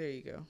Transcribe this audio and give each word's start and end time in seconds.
There 0.00 0.08
you 0.08 0.22
go. 0.22 0.40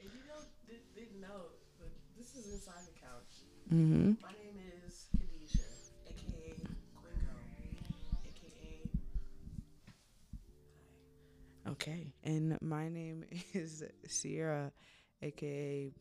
If 0.00 0.06
you 0.12 0.22
don't 0.26 0.48
did, 0.66 0.80
didn't 0.92 1.20
know, 1.20 1.52
but 1.78 1.88
this 2.18 2.34
is 2.34 2.52
inside 2.52 2.82
the 2.84 2.98
couch. 2.98 3.46
Mm-hmm. 3.72 4.14
My 4.20 4.32
name 4.32 4.58
is 4.88 5.06
Khadijah, 5.16 5.60
aka 6.08 6.56
Quingo, 6.98 7.36
aka. 8.26 8.90
Okay. 11.70 12.12
And 12.24 12.58
my 12.60 12.88
name 12.88 13.22
is 13.54 13.84
Sierra, 14.08 14.72
aka 15.22 15.92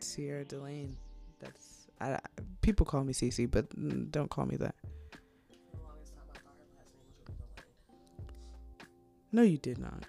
Sierra 0.00 0.44
Delane. 0.44 0.96
That's 1.38 1.86
I, 1.98 2.12
I- 2.12 2.18
people 2.60 2.84
call 2.84 3.04
me 3.04 3.14
CC, 3.14 3.50
but 3.50 3.64
don't 4.12 4.28
call 4.28 4.44
me 4.44 4.56
that. 4.56 4.74
For 4.82 5.78
the 5.78 5.82
longest 5.82 6.12
time, 6.12 6.24
I 6.28 6.34
thought 6.40 6.56
her 6.58 6.76
last 6.76 6.92
name 6.92 7.08
was 7.16 7.24
really 7.26 7.72
Delaney. 7.88 9.32
No, 9.32 9.40
you 9.40 9.56
did 9.56 9.78
not. 9.78 10.04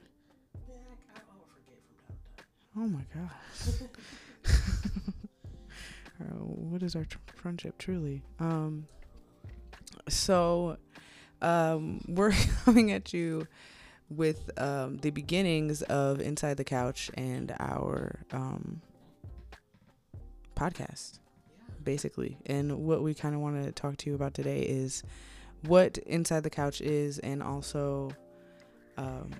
Oh 2.78 2.88
my 2.88 3.06
gosh. 3.14 3.82
Uh, 6.22 6.36
what 6.36 6.84
is 6.84 6.96
our 6.96 7.06
tr- 7.06 7.18
friendship 7.36 7.78
truly? 7.80 8.22
Um, 8.40 8.86
so, 10.08 10.78
um, 11.42 12.00
we're 12.08 12.34
coming 12.64 12.92
at 12.92 13.12
you 13.14 13.48
with 14.10 14.52
um, 14.60 14.98
the 14.98 15.10
beginnings 15.10 15.82
of 15.84 16.20
Inside 16.20 16.58
the 16.58 16.64
Couch 16.64 17.10
and 17.16 17.56
our 17.60 18.20
um, 18.32 18.82
podcast, 20.56 21.20
basically. 21.84 22.38
And 22.46 22.86
what 22.86 23.02
we 23.02 23.14
kind 23.14 23.34
of 23.34 23.42
want 23.42 23.64
to 23.64 23.72
talk 23.72 23.98
to 23.98 24.10
you 24.10 24.16
about 24.16 24.34
today 24.34 24.62
is 24.62 25.02
what 25.66 25.98
Inside 26.00 26.44
the 26.44 26.50
Couch 26.50 26.82
is 26.82 27.20
and 27.20 27.42
also 27.42 28.12
um, 28.98 29.32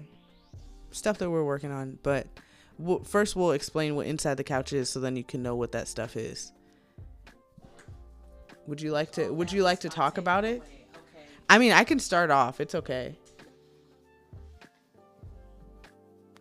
stuff 0.92 1.18
that 1.20 1.30
we're 1.30 1.44
working 1.44 1.72
on. 1.72 2.00
But 2.02 2.28
first, 3.04 3.36
we'll 3.36 3.52
explain 3.52 3.96
what 3.96 4.08
Inside 4.08 4.38
the 4.38 4.44
Couch 4.44 4.74
is 4.74 4.90
so 4.90 5.00
then 5.00 5.16
you 5.16 5.24
can 5.24 5.42
know 5.42 5.56
what 5.56 5.72
that 5.74 5.88
stuff 5.88 6.16
is. 6.16 6.52
Would 8.68 8.82
you 8.82 8.92
like 8.92 9.12
to? 9.14 9.30
Would 9.32 9.52
you 9.52 9.64
like 9.64 9.80
to 9.82 9.90
talk 9.90 10.18
about 10.18 10.46
it? 10.46 10.62
Okay. 10.62 11.26
I 11.50 11.58
mean, 11.58 11.72
I 11.72 11.84
can 11.84 12.00
start 12.00 12.32
off. 12.32 12.62
It's 12.62 12.76
okay. 12.76 13.18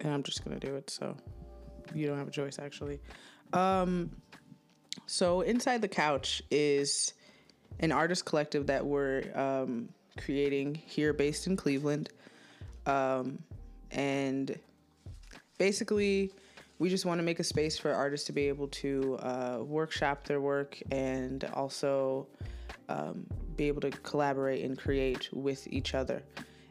And 0.01 0.15
I'm 0.15 0.23
just 0.23 0.45
gonna 0.45 0.61
do 0.61 0.77
it, 0.77 0.91
so 0.91 1.17
you 1.95 2.07
don't 2.07 2.19
have 2.19 2.29
a 2.29 2.31
choice, 2.31 2.59
actually. 2.59 3.01
Um, 3.53 4.11
so 5.07 5.41
inside 5.41 5.83
the 5.83 5.89
couch 5.89 6.43
is 6.51 7.15
an 7.81 7.93
artist 7.93 8.25
collective 8.25 8.67
that 8.67 8.85
we're 8.85 9.25
um, 9.35 9.89
creating 10.19 10.75
here, 10.75 11.13
based 11.13 11.47
in 11.47 11.57
Cleveland, 11.57 12.11
um, 12.87 13.43
and 13.91 14.59
basically. 15.61 16.33
We 16.79 16.89
just 16.89 17.05
want 17.05 17.19
to 17.19 17.23
make 17.23 17.39
a 17.39 17.45
space 17.45 17.79
for 17.79 17.93
artists 17.93 18.27
to 18.29 18.33
be 18.33 18.49
able 18.49 18.69
to 18.69 19.19
uh, 19.21 19.59
workshop 19.61 20.25
their 20.25 20.41
work 20.41 20.81
and 20.91 21.45
also 21.53 22.27
um, 22.89 23.27
be 23.57 23.69
able 23.69 23.83
to 23.83 23.91
collaborate 23.91 24.65
and 24.65 24.79
create 24.79 25.29
with 25.35 25.69
each 25.71 25.95
other 25.95 26.23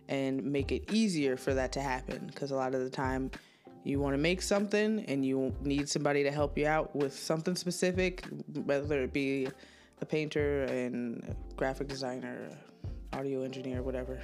and 0.07 0.43
make 0.43 0.71
it 0.71 0.91
easier 0.91 1.37
for 1.37 1.53
that 1.53 1.71
to 1.73 1.81
happen 1.81 2.25
because 2.25 2.49
a 2.49 2.55
lot 2.55 2.73
of 2.73 2.81
the 2.81 2.89
time 2.89 3.29
you 3.83 3.99
want 3.99 4.15
to 4.15 4.17
make 4.17 4.41
something 4.41 5.05
and 5.05 5.23
you 5.23 5.53
need 5.61 5.87
somebody 5.87 6.23
to 6.23 6.31
help 6.31 6.57
you 6.57 6.65
out 6.65 6.95
with 6.95 7.13
something 7.13 7.55
specific 7.55 8.25
whether 8.65 9.03
it 9.03 9.13
be 9.13 9.47
a 10.01 10.05
painter 10.05 10.63
and 10.63 11.35
graphic 11.55 11.87
designer 11.87 12.49
audio 13.13 13.43
engineer 13.43 13.83
whatever 13.83 14.19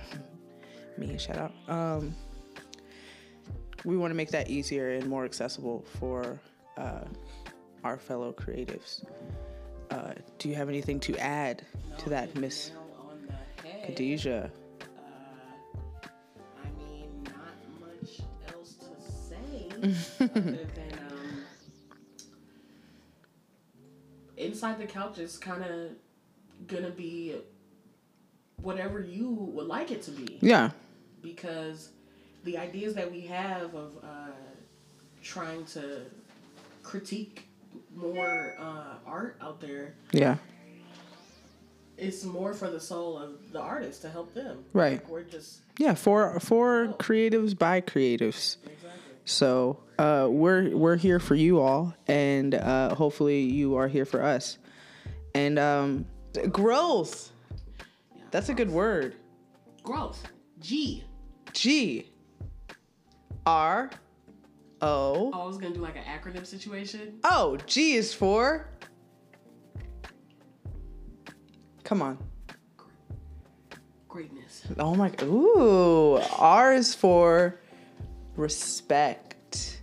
me 0.98 1.16
shout 1.20 1.38
out 1.38 1.54
um, 1.70 2.16
we 3.86 3.96
want 3.98 4.12
to 4.12 4.16
make 4.16 4.32
that 4.32 4.50
easier 4.50 4.92
and 4.92 5.08
more 5.08 5.24
accessible 5.26 5.86
for 6.00 6.40
uh, 6.78 7.06
our 7.84 7.98
fellow 7.98 8.34
creatives 8.34 9.06
uh, 9.92 10.14
do 10.40 10.50
you 10.50 10.56
have 10.56 10.68
anything 10.68 11.00
to 11.00 11.16
add 11.18 11.62
to 12.00 12.10
that, 12.10 12.36
Miss 12.36 12.70
Nail 12.72 12.82
on 13.10 13.28
the 13.28 13.68
head. 13.70 13.86
Khadijah? 13.88 14.52
Uh, 14.82 16.08
I 16.64 16.68
mean, 16.84 17.24
not 17.24 17.56
much 17.80 18.22
else 18.54 18.74
to 18.74 18.86
say 19.12 19.70
other 20.20 20.42
than 20.42 21.00
um, 21.12 21.44
inside 24.38 24.80
the 24.80 24.86
couch 24.88 25.20
is 25.20 25.38
kind 25.38 25.64
of 25.64 25.92
gonna 26.68 26.90
be 26.90 27.36
whatever 28.58 29.00
you 29.00 29.30
would 29.30 29.68
like 29.68 29.92
it 29.92 30.02
to 30.04 30.12
be 30.12 30.40
Yeah. 30.42 30.72
because 31.22 31.90
the 32.46 32.58
ideas 32.58 32.94
that 32.96 33.12
we 33.12 33.22
have 33.22 33.74
of 33.76 33.92
uh, 34.04 34.28
trying 35.22 35.66
to 35.66 36.02
critique 36.84 37.48
more 37.96 38.56
uh, 38.60 38.96
art 39.06 39.38
out 39.42 39.60
there 39.60 39.96
Yeah. 40.14 40.38
it's 41.98 42.24
more 42.24 42.54
for 42.54 42.70
the 42.70 42.80
soul 42.80 43.18
of 43.18 43.52
the 43.52 43.60
artist 43.60 44.02
to 44.04 44.10
help 44.10 44.34
them. 44.34 44.64
Right. 44.74 44.94
Like, 44.94 45.10
we're 45.10 45.24
just 45.24 45.60
Yeah. 45.80 45.94
For 45.96 46.40
for 46.40 46.88
creatives 47.00 47.58
by 47.58 47.82
creatives. 47.82 48.58
exactly. 48.66 48.92
So 49.26 49.80
uh, 49.98 50.28
we're 50.30 50.76
we're 50.76 50.98
here 50.98 51.20
for 51.20 51.36
you 51.36 51.60
all, 51.60 51.94
and 52.08 52.54
uh, 52.54 52.94
hopefully 52.96 53.40
you 53.42 53.76
are 53.76 53.88
here 53.88 54.06
for 54.06 54.22
us. 54.22 54.58
And 55.34 55.58
um, 55.58 56.06
growth. 56.52 57.32
That's 58.32 58.50
a 58.50 58.54
good 58.54 58.70
word. 58.70 59.16
Growth. 59.84 60.22
G. 60.60 61.04
G. 61.54 62.06
R. 63.46 63.90
O. 64.82 65.32
Oh, 65.34 65.42
I 65.42 65.46
was 65.46 65.58
gonna 65.58 65.74
do 65.74 65.82
like 65.82 65.96
an 65.96 66.04
acronym 66.04 66.46
situation. 66.46 67.20
Oh, 67.24 67.58
G 67.66 67.94
is 67.94 68.14
for. 68.14 68.70
Come 71.84 72.02
on. 72.02 72.18
Greatness. 74.08 74.64
Oh 74.80 74.96
my. 74.96 75.12
Ooh. 75.24 76.20
R 76.38 76.74
is 76.74 76.96
for 76.96 77.60
respect. 78.36 79.82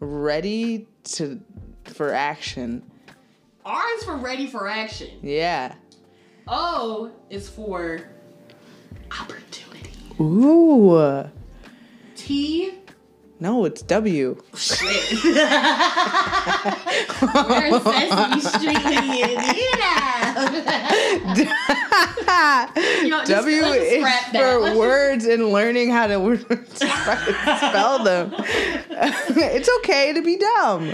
Ready 0.00 0.88
to 1.04 1.40
for 1.84 2.12
action. 2.12 2.82
R 3.64 3.84
is 3.96 4.04
for 4.04 4.16
ready 4.16 4.46
for 4.46 4.68
action. 4.68 5.08
Yeah. 5.22 5.74
O 6.48 7.10
is 7.30 7.48
for 7.48 8.00
opportunity. 9.10 9.92
Ooh. 10.20 11.28
T. 12.14 12.81
No, 13.42 13.64
it's 13.64 13.82
W. 13.82 14.40
Shit. 14.54 14.78
We're 15.24 15.34
Sesame 17.80 18.40
Street, 18.40 18.84
you 18.86 19.74
know. 19.80 19.98
You 23.02 23.08
know, 23.08 23.24
w 23.24 23.56
is 23.64 23.98
scrap 23.98 24.30
that. 24.32 24.38
for 24.38 24.78
words 24.78 25.24
and 25.24 25.48
learning 25.48 25.90
how 25.90 26.06
to 26.06 26.36
spell 26.76 28.04
them. 28.04 28.32
it's 28.38 29.68
okay 29.78 30.12
to 30.12 30.22
be 30.22 30.36
dumb. 30.36 30.92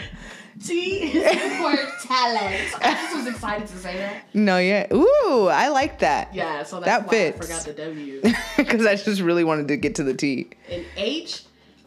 T 0.65 1.03
is 1.03 1.59
for 1.59 1.77
talent. 2.09 2.73
I 2.83 2.95
just 2.95 3.15
was 3.15 3.27
excited 3.27 3.69
to 3.69 3.77
say 3.77 3.99
that. 3.99 4.25
No, 4.33 4.57
yeah. 4.57 4.87
Ooh, 4.95 5.49
I 5.49 5.69
like 5.69 5.99
that. 5.99 6.35
Yeah, 6.35 6.63
so 6.63 6.81
that's 6.81 6.87
That 6.87 7.07
why 7.09 7.11
fits. 7.11 7.39
I 7.39 7.43
forgot 7.43 7.77
the 7.77 7.85
W. 7.85 8.23
Because 8.57 8.87
I 8.87 8.97
just 8.97 9.21
really 9.21 9.45
wanted 9.45 9.69
to 9.69 9.77
get 9.77 9.97
to 9.97 10.03
the 10.03 10.15
T. 10.15 10.49
And 10.71 10.87
H 10.97 11.43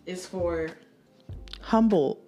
is 0.06 0.25
for 0.25 0.69
Humble. 1.62 2.19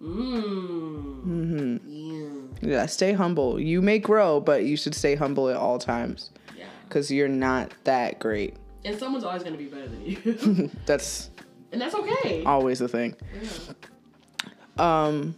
mmm. 0.00 1.22
hmm 1.22 1.76
Yeah. 1.86 2.30
Yeah, 2.62 2.86
stay 2.86 3.12
humble. 3.12 3.60
You 3.60 3.82
may 3.82 3.98
grow, 3.98 4.40
but 4.40 4.64
you 4.64 4.76
should 4.76 4.94
stay 4.94 5.14
humble 5.14 5.48
at 5.48 5.56
all 5.56 5.78
times 5.78 6.30
yeah. 6.56 6.64
because 6.88 7.10
you're 7.10 7.28
not 7.28 7.72
that 7.84 8.18
great. 8.18 8.56
And 8.84 8.98
someone's 8.98 9.24
always 9.24 9.42
gonna 9.42 9.56
be 9.56 9.66
better 9.66 9.88
than 9.88 10.02
you. 10.04 10.70
That's 10.86 11.30
and 11.72 11.80
that's 11.80 11.94
okay. 11.94 12.44
always 12.44 12.78
the 12.78 12.86
thing. 12.88 13.16
Yeah. 13.42 13.72
Um, 15.06 15.34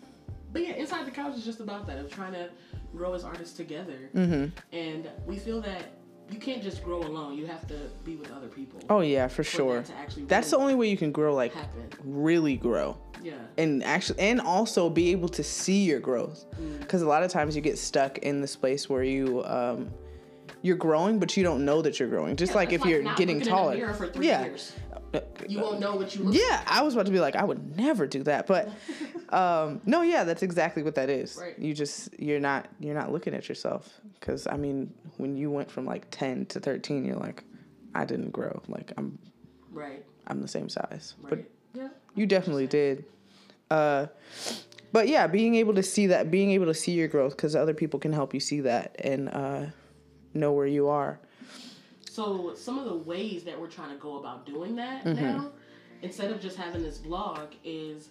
But 0.53 0.63
yeah, 0.67 0.75
Inside 0.75 1.07
the 1.07 1.11
Couch 1.11 1.35
is 1.37 1.45
just 1.45 1.61
about 1.61 1.87
that 1.87 1.99
of 1.99 2.11
trying 2.11 2.33
to 2.35 2.51
grow 2.93 3.15
as 3.15 3.25
artists 3.25 3.57
together. 3.57 4.11
mhm. 4.15 4.51
And 4.73 5.09
we 5.27 5.39
feel 5.39 5.61
that 5.63 5.83
you 6.31 6.39
can't 6.39 6.63
just 6.63 6.83
grow 6.83 7.03
alone. 7.03 7.37
You 7.39 7.47
have 7.47 7.67
to 7.69 7.75
be 8.05 8.17
with 8.17 8.31
other 8.33 8.49
people. 8.49 8.81
Oh 8.91 9.01
yeah, 9.01 9.29
for 9.29 9.37
for 9.37 9.45
sure. 9.45 9.81
that 9.83 10.29
That's 10.29 10.51
the 10.51 10.57
only 10.59 10.75
way 10.75 10.89
you 10.89 10.97
can 10.97 11.13
grow, 11.13 11.35
like 11.35 11.53
happen. 11.55 11.89
really 12.05 12.57
grow. 12.57 12.97
Yeah. 13.23 13.33
and 13.59 13.83
actually 13.83 14.21
and 14.21 14.41
also 14.41 14.89
be 14.91 15.11
able 15.11 15.29
to 15.31 15.43
see 15.43 15.85
your 15.85 15.99
growth 16.01 16.45
Mm. 16.61 16.79
because 16.81 17.03
a 17.03 17.09
lot 17.09 17.23
of 17.25 17.31
times 17.31 17.57
you 17.57 17.63
get 17.63 17.77
stuck 17.79 18.19
in 18.19 18.41
this 18.41 18.55
place 18.55 18.89
where 18.91 19.03
you 19.03 19.43
um 19.47 19.91
you're 20.63 20.77
growing 20.77 21.19
but 21.19 21.37
you 21.37 21.43
don't 21.43 21.65
know 21.65 21.81
that 21.83 21.99
you're 21.99 22.09
growing 22.11 22.37
just 22.37 22.53
Yeah, 22.53 22.57
like 22.59 22.73
if 22.73 22.85
you're 22.85 23.03
not 23.03 23.17
getting 23.17 23.39
looking 23.39 23.49
in 23.51 23.55
a 23.55 23.57
taller 23.59 23.95
for 23.95 24.07
three 24.09 24.29
yeah 24.29 24.45
years. 24.45 24.73
Uh, 25.15 25.21
You 25.49 25.61
won't 25.61 25.81
know 25.81 25.97
what 25.97 26.15
you 26.15 26.25
look 26.25 26.35
yeah 26.37 26.63
i 26.67 26.83
was 26.83 26.95
about 26.95 27.07
to 27.07 27.13
be 27.13 27.19
like 27.19 27.35
i 27.37 27.43
would 27.43 27.77
never 27.77 28.07
do 28.07 28.23
that 28.25 28.47
but 28.47 28.69
um 29.31 29.81
no 29.87 30.03
yeah 30.03 30.25
that's 30.25 30.43
exactly 30.43 30.83
what 30.83 30.95
that 30.95 31.11
is 31.11 31.37
Right. 31.41 31.59
you 31.59 31.75
just 31.75 32.19
you're 32.19 32.41
not 32.41 32.69
you're 32.81 32.95
not 32.95 33.11
looking 33.13 33.35
at 33.35 33.49
yourself 33.49 34.01
because 34.21 34.47
i 34.47 34.57
mean 34.57 34.93
when 35.17 35.37
you 35.37 35.51
went 35.51 35.71
from 35.71 35.85
like 35.85 36.07
10 36.11 36.47
to 36.47 36.61
13 36.61 37.05
you're 37.05 37.17
like 37.17 37.43
i 37.95 38.05
didn't 38.05 38.31
grow 38.31 38.61
like 38.69 38.93
i'm 38.97 39.19
Right. 39.73 40.05
i'm 40.29 40.41
the 40.41 40.49
same 40.49 40.69
size 40.69 41.15
Right. 41.23 41.31
but 41.31 41.81
yeah. 41.81 41.89
you 42.15 42.27
definitely 42.27 42.67
did 42.67 43.05
Uh, 43.71 44.07
but 44.93 45.09
yeah, 45.09 45.27
being 45.27 45.57
able 45.57 45.75
to 45.75 45.83
see 45.83 46.07
that, 46.07 46.31
being 46.31 46.53
able 46.53 46.67
to 46.67 46.73
see 46.75 46.93
your 46.93 47.09
growth, 47.09 47.37
because 47.37 47.57
other 47.57 47.75
people 47.75 47.99
can 47.99 48.13
help 48.13 48.33
you 48.33 48.39
see 48.39 48.61
that 48.61 48.95
and 49.05 49.29
uh, 49.29 49.67
know 50.33 50.53
where 50.53 50.69
you 50.69 50.87
are. 50.89 51.19
So 52.09 52.55
some 52.55 52.79
of 52.79 52.85
the 52.85 52.95
ways 52.95 53.43
that 53.45 53.61
we're 53.61 53.67
trying 53.67 53.91
to 53.91 53.97
go 53.97 54.19
about 54.19 54.47
doing 54.47 54.77
that 54.77 55.05
Mm-hmm. 55.05 55.21
now, 55.23 55.51
instead 56.03 56.31
of 56.31 56.41
just 56.41 56.57
having 56.57 56.83
this 56.83 56.99
blog, 56.99 57.55
is 57.65 58.11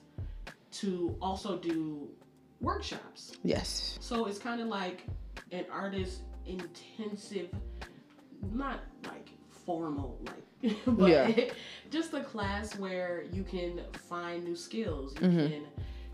to 0.81 1.15
also 1.21 1.57
do 1.57 2.09
workshops. 2.61 3.33
Yes. 3.43 3.97
So 4.01 4.25
it's 4.25 4.39
kind 4.39 4.61
of 4.61 4.67
like 4.67 5.03
an 5.51 5.65
artist 5.71 6.21
intensive, 6.45 7.49
not 8.53 8.79
like 9.05 9.29
formal, 9.49 10.19
like, 10.25 10.75
but 10.87 11.09
Yeah. 11.09 11.49
just 11.91 12.13
a 12.13 12.23
class 12.23 12.75
where 12.77 13.23
you 13.31 13.43
can 13.43 13.81
find 13.93 14.43
new 14.43 14.55
skills. 14.55 15.13
You 15.21 15.27
Mm-hmm. 15.27 15.47
can 15.47 15.63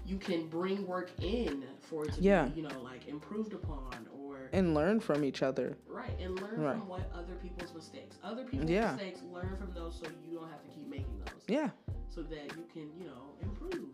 you 0.03 0.17
can 0.17 0.47
bring 0.47 0.85
work 0.87 1.11
in 1.21 1.63
for 1.79 2.05
it 2.05 2.13
to 2.13 2.21
Yeah. 2.21 2.45
be, 2.45 2.61
you 2.61 2.67
know, 2.67 2.81
like 2.81 3.07
improved 3.07 3.53
upon 3.53 4.07
or 4.19 4.49
And 4.51 4.73
learn 4.73 4.99
from 4.99 5.23
each 5.23 5.43
other. 5.43 5.77
right 5.87 6.19
and 6.19 6.41
learn 6.41 6.59
Right. 6.59 6.75
from 6.77 6.87
what 6.87 7.09
other 7.13 7.35
people's 7.35 7.71
mistakes. 7.73 8.17
Other 8.23 8.43
people's 8.43 8.69
Yeah. 8.71 8.93
mistakes, 8.93 9.21
learn 9.31 9.55
from 9.57 9.71
those 9.75 9.95
so 9.99 10.07
you 10.27 10.37
don't 10.39 10.49
have 10.49 10.63
to 10.63 10.69
keep 10.69 10.87
making 10.89 11.19
those. 11.19 11.43
Yeah. 11.47 11.69
So 12.09 12.23
that 12.23 12.45
you 12.57 12.63
can, 12.73 12.89
you 12.99 13.05
know, 13.05 13.35
improve. 13.43 13.89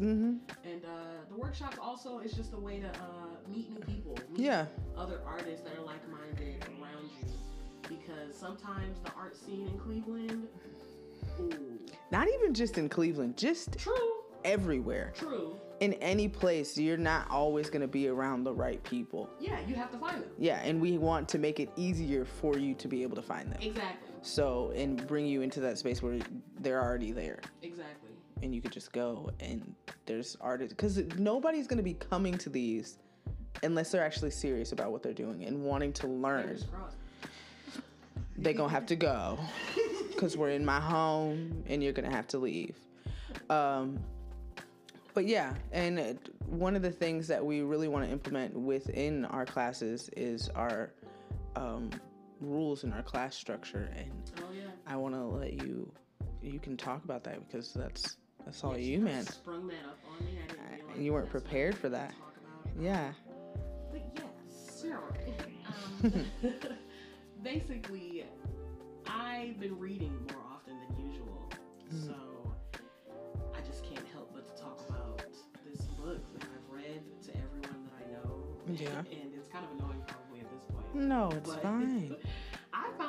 Mm-hmm. 0.00 0.34
And 0.64 0.84
uh, 0.84 0.88
the 1.28 1.36
workshops 1.36 1.78
also 1.80 2.18
is 2.18 2.32
just 2.32 2.52
a 2.52 2.58
way 2.58 2.80
to 2.80 2.88
uh, 2.88 3.50
meet 3.50 3.70
new 3.70 3.80
people. 3.80 4.16
Meet 4.30 4.40
Yeah. 4.44 4.66
Other 4.96 5.20
artists 5.26 5.62
that 5.62 5.78
are 5.78 5.84
like 5.84 6.06
minded 6.10 6.64
around 6.80 7.08
you. 7.20 7.26
Because 7.88 8.36
sometimes 8.36 8.98
the 9.04 9.12
art 9.12 9.36
scene 9.36 9.66
in 9.68 9.78
Cleveland, 9.78 10.48
ooh, 11.40 11.78
Not 12.10 12.26
even 12.28 12.52
just 12.52 12.78
in 12.78 12.88
Cleveland, 12.88 13.36
just 13.36 13.78
true, 13.78 13.94
everywhere. 14.44 15.12
true. 15.16 15.56
In 15.80 15.92
any 15.94 16.26
place, 16.26 16.76
you're 16.78 16.96
not 16.96 17.30
always 17.30 17.68
going 17.70 17.82
to 17.82 17.86
be 17.88 18.08
around 18.08 18.42
the 18.44 18.52
right 18.52 18.82
people. 18.82 19.28
Yeah, 19.38 19.58
you 19.68 19.74
have 19.76 19.90
to 19.92 19.98
find 19.98 20.16
them. 20.22 20.30
Yeah, 20.38 20.60
and 20.64 20.80
we 20.80 20.98
want 20.98 21.28
to 21.28 21.38
make 21.38 21.60
it 21.60 21.70
easier 21.76 22.24
for 22.24 22.58
you 22.58 22.74
to 22.74 22.88
be 22.88 23.02
able 23.02 23.14
to 23.16 23.22
find 23.22 23.52
them. 23.52 23.58
Exactly, 23.60 24.08
So, 24.22 24.72
and 24.74 25.06
bring 25.06 25.26
you 25.26 25.42
into 25.42 25.60
that 25.60 25.78
space 25.78 26.02
where 26.02 26.18
they're 26.60 26.82
already 26.82 27.12
there 27.12 27.40
exactly. 27.62 28.10
And 28.42 28.54
you 28.54 28.60
could 28.60 28.72
just 28.72 28.92
go 28.92 29.30
and 29.40 29.74
there's 30.04 30.36
artists 30.40 30.74
because 30.74 30.98
nobody's 31.18 31.66
going 31.66 31.78
to 31.78 31.82
be 31.82 31.94
coming 31.94 32.36
to 32.38 32.50
these 32.50 32.98
unless 33.62 33.90
they're 33.90 34.04
actually 34.04 34.30
serious 34.30 34.72
about 34.72 34.92
what 34.92 35.02
they're 35.02 35.12
doing 35.12 35.44
and 35.44 35.62
wanting 35.62 35.92
to 35.94 36.06
learn. 36.06 36.58
They're 38.36 38.52
going 38.52 38.68
to 38.68 38.74
have 38.74 38.86
to 38.86 38.96
go 38.96 39.38
because 40.12 40.36
we're 40.36 40.50
in 40.50 40.64
my 40.64 40.80
home 40.80 41.64
and 41.66 41.82
you're 41.82 41.92
going 41.92 42.08
to 42.08 42.14
have 42.14 42.26
to 42.28 42.38
leave. 42.38 42.76
Um, 43.48 43.98
but 45.14 45.26
yeah, 45.26 45.54
and 45.72 46.18
one 46.46 46.76
of 46.76 46.82
the 46.82 46.90
things 46.90 47.26
that 47.28 47.44
we 47.44 47.62
really 47.62 47.88
want 47.88 48.04
to 48.04 48.10
implement 48.10 48.54
within 48.54 49.24
our 49.24 49.46
classes 49.46 50.10
is 50.14 50.50
our 50.50 50.92
um, 51.56 51.90
rules 52.40 52.84
in 52.84 52.92
our 52.92 53.02
class 53.02 53.34
structure. 53.34 53.88
And 53.96 54.12
Oh 54.38 54.44
yeah. 54.54 54.64
I 54.86 54.96
want 54.96 55.14
to 55.14 55.24
let 55.24 55.54
you, 55.54 55.90
you 56.42 56.58
can 56.58 56.76
talk 56.76 57.02
about 57.04 57.24
that 57.24 57.46
because 57.48 57.72
that's 57.72 58.18
that's 58.46 58.62
all 58.64 58.78
you, 58.78 59.00
man. 59.00 59.26
Sprung 59.26 59.66
that 59.68 59.74
up 59.86 59.98
on 60.18 60.24
me. 60.24 60.38
I 60.42 60.46
didn't 60.46 60.58
Uh, 60.60 60.62
realize 60.76 60.96
and 60.96 61.04
you 61.04 61.12
weren't 61.12 61.28
prepared 61.30 61.76
for 61.76 61.88
that. 61.90 62.14
Yeah. 62.80 63.12
But 63.92 64.02
yes, 64.16 64.80
sure. 64.80 65.02
Um, 66.04 66.24
basically, 67.42 68.24
I've 69.06 69.58
been 69.60 69.78
reading 69.78 70.12
more 70.32 70.42
often 70.54 70.74
than 70.88 71.06
usual, 71.10 71.32
Mm-hmm. 71.92 72.06
so 72.08 72.14
I 73.54 73.60
just 73.64 73.84
can't 73.84 74.04
help 74.12 74.32
but 74.34 74.44
to 74.56 74.60
talk 74.60 74.80
about 74.88 75.18
this 75.64 75.82
book 75.82 76.18
that 76.34 76.42
I've 76.42 76.74
read 76.74 77.00
to 77.26 77.30
everyone 77.30 77.86
that 77.86 78.04
I 78.04 78.12
know. 78.12 78.42
Yeah. 78.74 78.98
and 78.98 79.32
it's 79.36 79.46
kind 79.48 79.64
of 79.64 79.70
annoying 79.78 80.02
probably 80.08 80.40
at 80.40 80.50
this 80.50 80.64
point. 80.64 80.94
No, 80.96 81.30
it's 81.30 81.48
But 81.50 81.62
fine. 81.62 82.16
I 82.20 82.26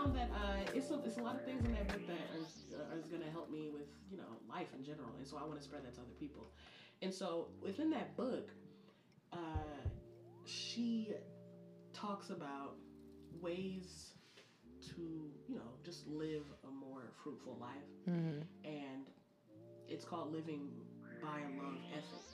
found 0.07 0.17
that 0.17 0.35
uh, 0.35 0.71
it's, 0.73 0.89
a, 0.91 0.99
it's 1.05 1.17
a 1.17 1.21
lot 1.21 1.35
of 1.35 1.43
things 1.43 1.65
in 1.65 1.73
that 1.73 1.87
book 1.87 2.07
that 2.07 2.39
is, 2.39 2.65
uh, 2.73 2.97
is 2.97 3.07
going 3.07 3.21
to 3.21 3.29
help 3.29 3.49
me 3.51 3.69
with 3.73 3.87
you 4.09 4.17
know 4.17 4.37
life 4.49 4.67
in 4.77 4.83
general, 4.83 5.09
and 5.17 5.27
so 5.27 5.37
I 5.37 5.45
want 5.45 5.57
to 5.57 5.63
spread 5.63 5.83
that 5.83 5.95
to 5.95 6.01
other 6.01 6.15
people. 6.19 6.51
And 7.01 7.13
so 7.13 7.47
within 7.61 7.89
that 7.91 8.15
book, 8.17 8.49
uh, 9.33 9.37
she 10.45 11.13
talks 11.93 12.29
about 12.29 12.75
ways 13.41 14.13
to 14.89 15.29
you 15.47 15.55
know 15.55 15.71
just 15.83 16.07
live 16.07 16.43
a 16.67 16.71
more 16.71 17.11
fruitful 17.23 17.57
life, 17.59 17.89
hmm 18.05 18.41
and 18.63 19.07
it's 19.87 20.03
called 20.05 20.33
living 20.33 20.69
by 21.21 21.39
a 21.39 21.63
love 21.63 21.77
ethic. 21.91 22.25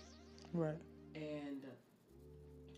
Right. 0.53 0.77
And 1.15 1.62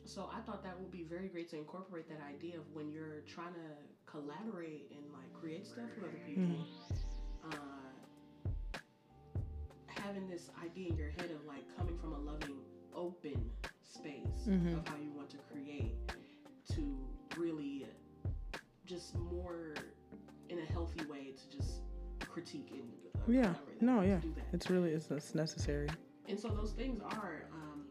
so 0.06 0.30
I 0.34 0.40
thought 0.42 0.63
that 0.63 0.80
would 0.80 0.92
be 0.92 1.04
very 1.04 1.28
great 1.28 1.50
to 1.52 1.57
incorporate 1.57 2.07
that 2.10 2.19
idea 2.28 2.57
of 2.57 2.63
when 2.74 2.92
you're 2.92 3.22
trying 3.28 3.54
to 3.54 3.69
collaborate 4.06 4.92
and 4.92 5.02
like 5.12 5.34
create 5.40 5.66
stuff 5.66 5.86
with 5.96 6.06
other 6.06 6.19
people. 6.25 6.66
Uh, 7.52 8.78
having 9.88 10.28
this 10.30 10.50
idea 10.63 10.90
in 10.90 10.98
your 10.98 11.10
head 11.10 11.31
of 11.31 11.44
like 11.48 11.63
coming 11.78 11.98
from 11.98 12.13
a 12.13 12.19
loving, 12.19 12.57
open 12.94 13.50
space 13.81 14.46
Mhm. 14.48 14.78
of 14.78 14.88
how 14.88 14.96
you 14.98 15.12
want 15.12 15.30
to 15.31 15.38
create 15.52 15.96
to 16.74 16.98
really 17.38 17.88
just 18.86 19.16
more 19.18 19.74
in 20.50 20.60
a 20.60 20.66
healthy 20.66 21.04
way 21.06 21.31
to 21.31 21.58
just 21.58 21.81
critique 22.19 22.69
and 22.72 22.92
uh, 23.16 23.31
Yeah. 23.31 23.56
No, 23.81 24.01
yeah. 24.01 24.19
do 24.19 24.31
that. 24.36 24.46
It's 24.54 24.69
really 24.69 24.92
it's, 24.92 25.10
it's 25.10 25.34
necessary. 25.34 25.90
And 26.28 26.40
so 26.40 26.50
those 26.50 26.72
things 26.74 27.01
are 27.01 27.48
um, 27.54 27.86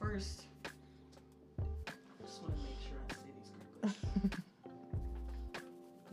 first. 0.00 0.46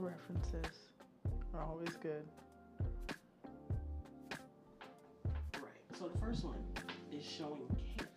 References 0.02 0.90
are 1.54 1.64
always 1.64 1.96
good. 2.02 2.24
right. 5.54 6.00
So 6.00 6.08
the 6.08 6.18
first 6.18 6.44
one 6.44 6.56
is 7.14 7.24
showing 7.24 7.62
care. 8.00 8.08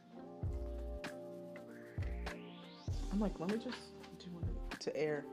I'm 3.13 3.21
like, 3.21 3.39
let 3.39 3.51
me 3.51 3.59
just 3.59 3.77
do 4.19 4.31
one 4.33 4.45
to 4.81 4.97
air. 4.97 5.27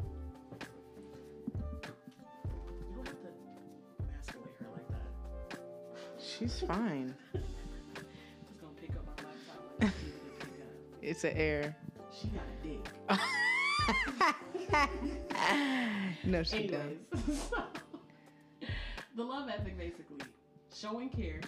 You 1.48 1.62
don't 2.96 3.08
have 3.08 3.16
to 3.16 4.34
her 4.34 4.68
like 4.74 4.90
that. 4.90 5.62
She's 6.22 6.60
fine. 6.68 7.16
Just 7.34 7.46
gonna 8.60 8.74
pick 8.74 8.90
up 8.98 9.06
my 9.06 9.14
laptop. 9.24 9.80
Like, 9.80 9.92
see 9.92 10.08
what 10.08 10.34
it 10.34 10.40
pick 10.40 10.50
up. 10.64 11.00
It's 11.02 11.24
an 11.24 11.38
air. 11.38 11.78
She 12.12 12.28
got 12.28 12.44
a 12.44 12.68
dick. 12.68 13.01
No, 16.26 16.44
she 16.44 16.58
Anyways, 16.58 16.98
so, 17.50 17.64
the 19.16 19.24
love 19.24 19.50
ethic 19.50 19.78
basically 19.78 20.20
showing 20.74 21.10
care, 21.10 21.42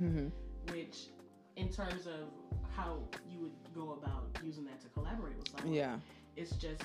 doesn't. 0.00 0.32
which 0.72 1.08
in 1.56 1.68
terms 1.68 2.06
of 2.06 2.28
how 2.76 2.98
you 3.30 3.40
would 3.40 3.52
go 3.74 3.92
about 4.02 4.26
using 4.44 4.64
that 4.64 4.80
to 4.80 4.88
collaborate 4.88 5.36
with 5.36 5.48
someone. 5.56 5.72
Yeah. 5.74 5.96
it's 6.36 6.56
just 6.56 6.82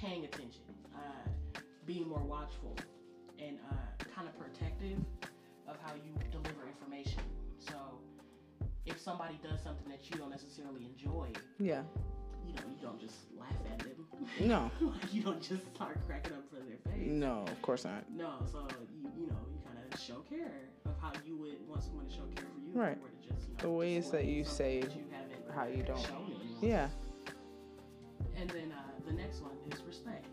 paying 0.00 0.24
attention, 0.24 0.62
uh, 0.94 1.28
being 1.86 2.08
more 2.08 2.22
watchful, 2.22 2.76
and 3.38 3.58
uh, 3.70 4.04
kind 4.14 4.26
of 4.28 4.38
protective 4.38 4.98
of 5.68 5.76
how 5.84 5.92
you 5.94 6.12
deliver 6.30 6.66
information. 6.66 7.20
So, 7.58 7.74
if 8.86 8.98
somebody 9.00 9.38
does 9.42 9.60
something 9.62 9.88
that 9.90 10.08
you 10.10 10.16
don't 10.16 10.30
necessarily 10.30 10.86
enjoy, 10.86 11.28
Yeah. 11.58 11.82
You 12.46 12.54
know, 12.54 12.62
you 12.68 12.76
don't 12.82 13.00
just 13.00 13.16
laugh 13.38 13.48
at 13.72 13.78
them. 13.80 13.90
No. 14.40 14.70
like 14.80 15.12
you 15.14 15.22
don't 15.22 15.40
just 15.42 15.62
start 15.74 15.98
cracking 16.06 16.32
up 16.32 16.44
for 16.48 16.56
their 16.56 16.78
face. 16.92 17.06
No, 17.10 17.44
of 17.46 17.62
course 17.62 17.84
not. 17.84 18.04
No, 18.14 18.34
so 18.50 18.66
you 18.92 19.10
you 19.18 19.26
know 19.26 19.36
you 19.52 19.60
kind 19.64 19.78
of 19.92 20.00
show 20.00 20.22
care 20.28 20.52
of 20.86 20.92
how 21.00 21.12
you 21.26 21.36
would 21.36 21.66
want 21.68 21.82
someone 21.82 22.06
to 22.06 22.12
show 22.12 22.22
care 22.34 22.44
for 22.44 22.60
you. 22.60 22.72
Right. 22.80 22.98
just, 23.22 23.48
you 23.48 23.54
know, 23.56 23.62
The 23.62 23.70
ways 23.70 24.10
that 24.10 24.24
you 24.26 24.44
say 24.44 24.80
that 24.80 24.94
you 24.96 25.04
haven't 25.10 25.54
how 25.54 25.66
you 25.66 25.82
don't. 25.82 26.06
Yeah. 26.62 26.88
And 28.36 28.50
then 28.50 28.72
uh, 28.72 28.80
the 29.06 29.12
next 29.12 29.40
one 29.42 29.52
is 29.70 29.82
respect. 29.84 30.26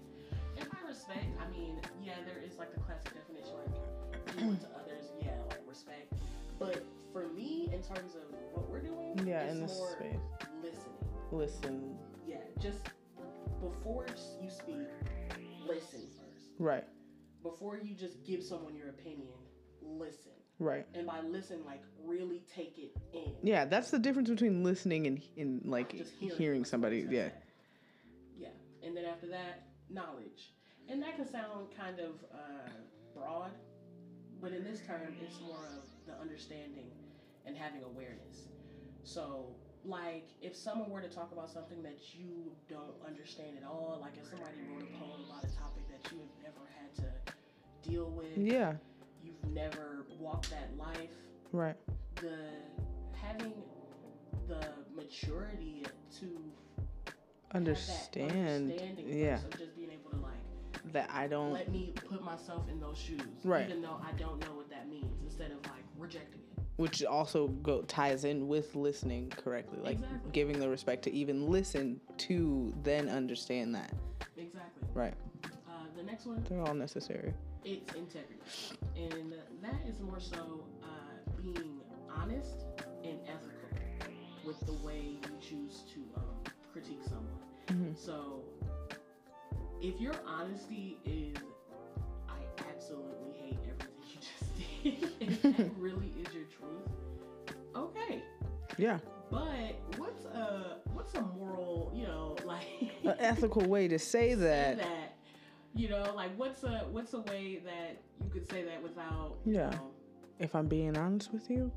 And 0.59 0.67
by 0.69 0.77
respect, 0.87 1.25
I 1.39 1.49
mean, 1.51 1.79
yeah, 2.03 2.13
there 2.25 2.41
is 2.43 2.57
like 2.57 2.73
the 2.73 2.79
classic 2.81 3.11
definition, 3.13 3.53
like 3.57 4.37
doing 4.37 4.57
to 4.57 4.65
others, 4.79 5.05
yeah, 5.21 5.31
like 5.49 5.61
respect. 5.67 6.13
But 6.57 6.83
for 7.13 7.27
me, 7.29 7.69
in 7.73 7.81
terms 7.83 8.15
of 8.15 8.23
what 8.53 8.69
we're 8.69 8.81
doing, 8.81 9.21
Yeah, 9.27 9.41
it's 9.41 9.53
in 9.55 9.61
this 9.61 9.77
more 9.77 9.91
space. 9.91 10.19
listening. 10.63 11.10
Listen. 11.31 11.95
Yeah, 12.27 12.37
just 12.59 12.79
before 13.61 14.05
you 14.41 14.49
speak, 14.49 14.87
listen 15.67 16.01
first. 16.01 16.47
Right. 16.59 16.83
Before 17.43 17.77
you 17.77 17.95
just 17.95 18.23
give 18.25 18.43
someone 18.43 18.75
your 18.75 18.89
opinion, 18.89 19.29
listen. 19.81 20.31
Right. 20.59 20.85
And 20.93 21.07
by 21.07 21.21
listen, 21.21 21.65
like 21.65 21.81
really 22.03 22.43
take 22.53 22.77
it 22.77 22.95
in. 23.13 23.33
Yeah, 23.41 23.65
that's 23.65 23.89
the 23.89 23.97
difference 23.97 24.29
between 24.29 24.63
listening 24.63 25.07
and, 25.07 25.21
and 25.37 25.61
like 25.65 25.95
Just 25.97 26.13
hearing, 26.19 26.61
what 26.61 26.67
somebody. 26.67 27.07
Yeah. 27.09 27.29
says. 27.29 27.31
Yeah. 28.37 28.47
And 28.83 28.95
then 28.95 29.05
after 29.05 29.27
that, 29.27 29.63
knowledge. 29.89 30.53
And 30.89 31.01
that 31.01 31.15
can 31.15 31.27
sound 31.29 31.67
kind 31.75 31.99
of 31.99 32.11
uh, 32.33 32.69
broad, 33.15 33.51
but 34.41 34.51
in 34.51 34.63
this 34.63 34.81
term, 34.85 35.15
it's 35.21 35.39
more 35.39 35.65
of 35.77 35.85
the 36.05 36.19
understanding 36.21 36.91
and 37.45 37.55
having 37.57 37.83
awareness. 37.83 38.49
So, 39.03 39.55
like, 39.85 40.27
if 40.41 40.55
someone 40.55 40.89
were 40.89 41.01
to 41.01 41.09
talk 41.09 41.31
about 41.31 41.49
something 41.49 41.81
that 41.83 41.97
you 42.13 42.51
don't 42.69 42.93
understand 43.05 43.57
at 43.57 43.63
all, 43.67 43.97
like 44.01 44.13
if 44.17 44.27
somebody 44.29 44.51
wrote 44.71 44.83
a 44.83 44.97
poem 44.97 45.21
about 45.29 45.43
a 45.43 45.55
topic 45.55 45.83
that 45.89 46.11
you 46.11 46.19
have 46.19 46.43
never 46.43 46.67
had 46.77 46.93
to 46.95 47.89
deal 47.89 48.09
with, 48.11 48.37
Yeah. 48.37 48.75
you've 49.23 49.43
never 49.51 50.05
walked 50.19 50.49
that 50.51 50.75
life, 50.77 51.09
Right. 51.51 51.75
the 52.15 52.49
having 53.13 53.53
the 54.47 54.73
maturity 54.95 55.85
to 56.19 56.51
Understand. 57.53 58.69
Yeah. 58.97 59.35
of 59.35 59.49
just 59.57 59.75
being 59.75 59.91
able 59.91 60.09
to 60.11 60.17
like 60.17 60.31
That 60.93 61.09
I 61.11 61.27
don't. 61.27 61.51
let 61.53 61.69
me 61.69 61.91
put 61.95 62.23
myself 62.23 62.67
in 62.69 62.79
those 62.79 62.97
shoes, 62.97 63.21
Right. 63.43 63.67
even 63.69 63.81
though 63.81 63.99
I 64.01 64.11
don't 64.13 64.39
know 64.45 64.55
what 64.55 64.69
that 64.69 64.87
means, 64.89 65.19
instead 65.23 65.51
of 65.51 65.57
like 65.65 65.83
rejecting 65.97 66.41
it. 66.57 66.60
Which 66.77 67.03
also 67.03 67.47
go 67.47 67.81
ties 67.83 68.23
in 68.23 68.47
with 68.47 68.75
listening 68.75 69.29
correctly, 69.29 69.79
like 69.83 69.93
Exactly. 69.97 70.31
giving 70.31 70.59
the 70.59 70.69
respect 70.69 71.03
to 71.03 71.13
even 71.13 71.49
listen 71.49 71.99
to 72.17 72.73
then 72.83 73.09
understand 73.09 73.75
that. 73.75 73.91
Exactly. 74.37 74.87
Right. 74.93 75.13
Uh, 75.45 75.49
the 75.95 76.03
next 76.03 76.25
one, 76.25 76.43
They're 76.49 76.61
all 76.61 76.73
necessary. 76.73 77.33
it's 77.63 77.93
integrity, 77.93 78.41
and 78.95 79.33
that 79.61 79.81
is 79.87 79.99
more 80.01 80.19
so 80.19 80.63
uh, 80.83 80.87
being 81.41 81.79
honest 82.15 82.65
and 83.03 83.19
ethical 83.27 83.69
with 84.43 84.59
the 84.65 84.73
way 84.85 85.01
you 85.21 85.37
choose 85.39 85.83
to 85.93 85.99
um, 86.17 86.23
critique 86.73 87.03
someone. 87.03 87.27
Mhm. 87.67 87.95
So, 87.97 88.43
if 89.81 89.99
your 90.01 90.13
honesty 90.25 90.97
is, 91.05 91.37
that 95.43 95.71
really 95.77 96.13
is 96.19 96.33
your 96.33 96.43
truth, 96.45 96.89
okay. 97.75 98.23
Yeah. 98.77 98.99
But 99.29 99.75
what's 99.97 100.25
a 100.25 100.77
what's 100.93 101.13
a 101.15 101.21
moral, 101.21 101.91
you 101.95 102.03
know, 102.03 102.35
like 102.45 102.65
An 103.03 103.15
ethical 103.19 103.61
way 103.63 103.87
to 103.87 103.97
say 103.99 104.29
say 104.29 104.35
that. 104.35 104.77
that, 104.79 105.17
you 105.73 105.87
know, 105.89 106.11
like 106.15 106.37
what's 106.37 106.63
a 106.63 106.85
what's 106.91 107.13
a 107.13 107.21
way 107.21 107.61
that 107.65 108.01
you 108.23 108.29
could 108.29 108.49
say 108.49 108.63
that 108.63 108.81
without, 108.83 109.37
you 109.45 109.53
Yeah. 109.55 109.69
know, 109.69 109.91
If 110.39 110.53
I'm 110.55 110.67
being 110.67 110.97
honest 110.97 111.31
with 111.31 111.49
you, 111.49 111.71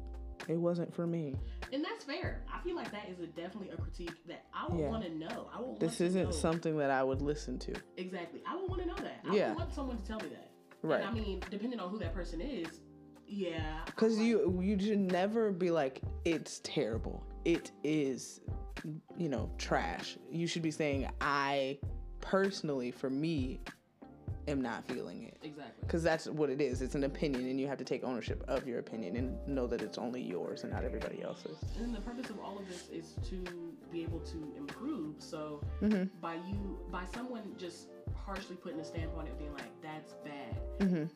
it 0.49 0.57
wasn't 0.57 0.93
for 0.95 1.07
me. 1.07 1.37
and 1.73 1.85
that's 1.85 2.05
fair. 2.05 2.43
I 2.53 2.61
feel 2.63 2.75
like 2.77 2.91
that 2.93 3.09
is 3.09 3.21
a, 3.21 3.27
definitely 3.27 3.71
a 3.71 3.77
critique 3.77 4.27
that 4.27 4.45
I 4.53 4.69
would 4.69 4.79
Yeah. 4.81 4.89
want 4.91 5.05
to 5.05 5.11
know. 5.11 5.49
I 5.55 5.61
would 5.61 5.79
This 5.81 6.01
isn't 6.01 6.25
know. 6.25 6.31
something 6.33 6.77
that 6.79 6.91
I 6.91 7.03
would 7.05 7.23
listen 7.23 7.59
to. 7.61 7.73
exactly. 7.97 8.41
I 8.47 8.57
would 8.57 8.69
want 8.69 8.83
to 8.83 8.89
know 8.89 8.97
that. 8.97 9.21
I 9.29 9.35
Yeah. 9.35 9.49
would 9.51 9.59
want 9.59 9.73
someone 9.73 9.97
to 9.99 10.05
tell 10.05 10.19
me 10.21 10.29
that. 10.31 10.51
Right. 10.83 11.01
And 11.01 11.09
I 11.09 11.13
mean, 11.13 11.41
depending 11.51 11.79
on 11.81 11.89
who 11.91 11.99
that 12.01 12.13
person 12.15 12.41
is, 12.41 12.81
yeah. 13.35 13.81
Because 13.87 14.17
I'm 14.19 14.25
you 14.25 14.61
you 14.63 14.79
should 14.79 14.99
never 14.99 15.53
be 15.53 15.71
like 15.71 16.01
it's 16.25 16.61
terrible. 16.65 17.25
It 17.45 17.73
is, 17.83 18.41
you 19.17 19.29
know, 19.29 19.51
trash. 19.59 20.17
You 20.31 20.47
should 20.47 20.63
be 20.63 20.71
saying 20.71 21.09
I 21.21 21.79
personally, 22.21 22.91
for 22.91 23.11
me, 23.11 23.61
am 24.49 24.63
not 24.63 24.87
feeling 24.87 25.25
it. 25.25 25.39
exactly. 25.43 25.75
Because 25.83 26.03
that's 26.03 26.27
what 26.27 26.49
it 26.49 26.61
is. 26.63 26.81
It's 26.81 26.95
an 26.95 27.05
opinion, 27.05 27.47
and 27.49 27.61
you 27.61 27.67
have 27.67 27.77
to 27.79 27.85
take 27.85 28.03
ownership 28.05 28.43
of 28.49 28.67
your 28.67 28.79
opinion 28.79 29.17
and 29.17 29.47
know 29.47 29.67
that 29.67 29.83
it's 29.83 29.99
only 29.99 30.23
yours 30.23 30.63
and 30.65 30.73
not 30.73 30.83
everybody 30.85 31.23
else's. 31.23 31.59
And 31.79 31.95
the 31.95 32.01
purpose 32.01 32.31
of 32.31 32.39
all 32.41 32.59
of 32.59 32.67
this 32.69 32.89
is 32.91 33.15
to 33.29 33.45
be 33.93 34.03
able 34.03 34.21
to 34.21 34.55
improve. 34.57 35.17
So 35.19 35.63
Mhm. 35.83 36.09
by 36.23 36.35
you, 36.37 36.79
by 36.91 37.05
someone 37.15 37.55
just 37.59 37.89
harshly 38.25 38.57
putting 38.57 38.81
a 38.81 38.85
stamp 38.85 39.15
on 39.19 39.27
it, 39.27 39.39
being 39.39 39.53
like, 39.53 39.71
"That's 39.83 40.15
bad," 40.25 40.57
Mhm. 40.81 41.11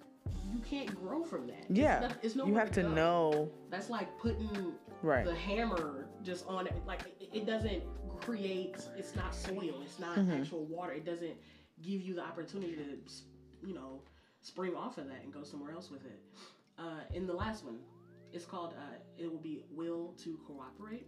You 0.53 0.61
can't 0.61 0.95
grow 0.95 1.23
from 1.25 1.47
that. 1.47 1.65
Yeah. 1.69 1.99
it's, 1.99 2.03
not, 2.09 2.17
it's 2.25 2.37
You 2.37 2.55
have 2.55 2.71
to 2.73 2.83
go. 2.83 2.89
know, 2.95 3.51
That's 3.71 3.91
like 3.91 4.17
putting 4.19 4.75
right? 5.03 5.25
the 5.25 5.35
hammer 5.35 6.07
just 6.23 6.47
on 6.47 6.67
it. 6.67 6.75
Like 6.87 7.03
it, 7.21 7.29
it 7.33 7.47
doesn't 7.47 7.83
create. 8.21 8.77
It's 8.97 9.15
not 9.15 9.35
soil. 9.35 9.81
It's 9.85 9.99
not 9.99 10.17
Mhm. 10.17 10.41
actual 10.41 10.65
water. 10.67 10.93
It 10.93 11.05
doesn't 11.05 11.37
give 11.83 12.01
you 12.01 12.15
the 12.15 12.23
opportunity 12.23 12.75
to, 12.77 13.67
you 13.67 13.75
know, 13.75 14.03
spring 14.41 14.75
off 14.75 14.99
of 14.99 15.07
that 15.09 15.23
and 15.23 15.33
go 15.33 15.43
somewhere 15.43 15.73
else 15.73 15.91
with 15.91 16.05
it. 16.05 16.21
Uh, 16.79 17.01
in 17.15 17.27
the 17.27 17.33
last 17.35 17.65
one, 17.65 17.79
it's 18.33 18.45
called. 18.45 18.75
Uh, 18.77 18.97
it 19.17 19.31
will 19.31 19.39
be 19.41 19.65
will 19.71 20.15
to 20.25 20.39
cooperate, 20.47 21.07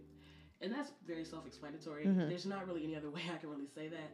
and 0.61 0.71
that's 0.73 0.91
very 1.05 1.23
self-explanatory. 1.23 2.05
Mhm. 2.05 2.27
There's 2.29 2.45
not 2.45 2.67
really 2.67 2.83
any 2.83 2.95
other 2.95 3.09
way 3.15 3.21
I 3.33 3.37
can 3.37 3.49
really 3.49 3.67
say 3.67 3.87
that, 3.89 4.11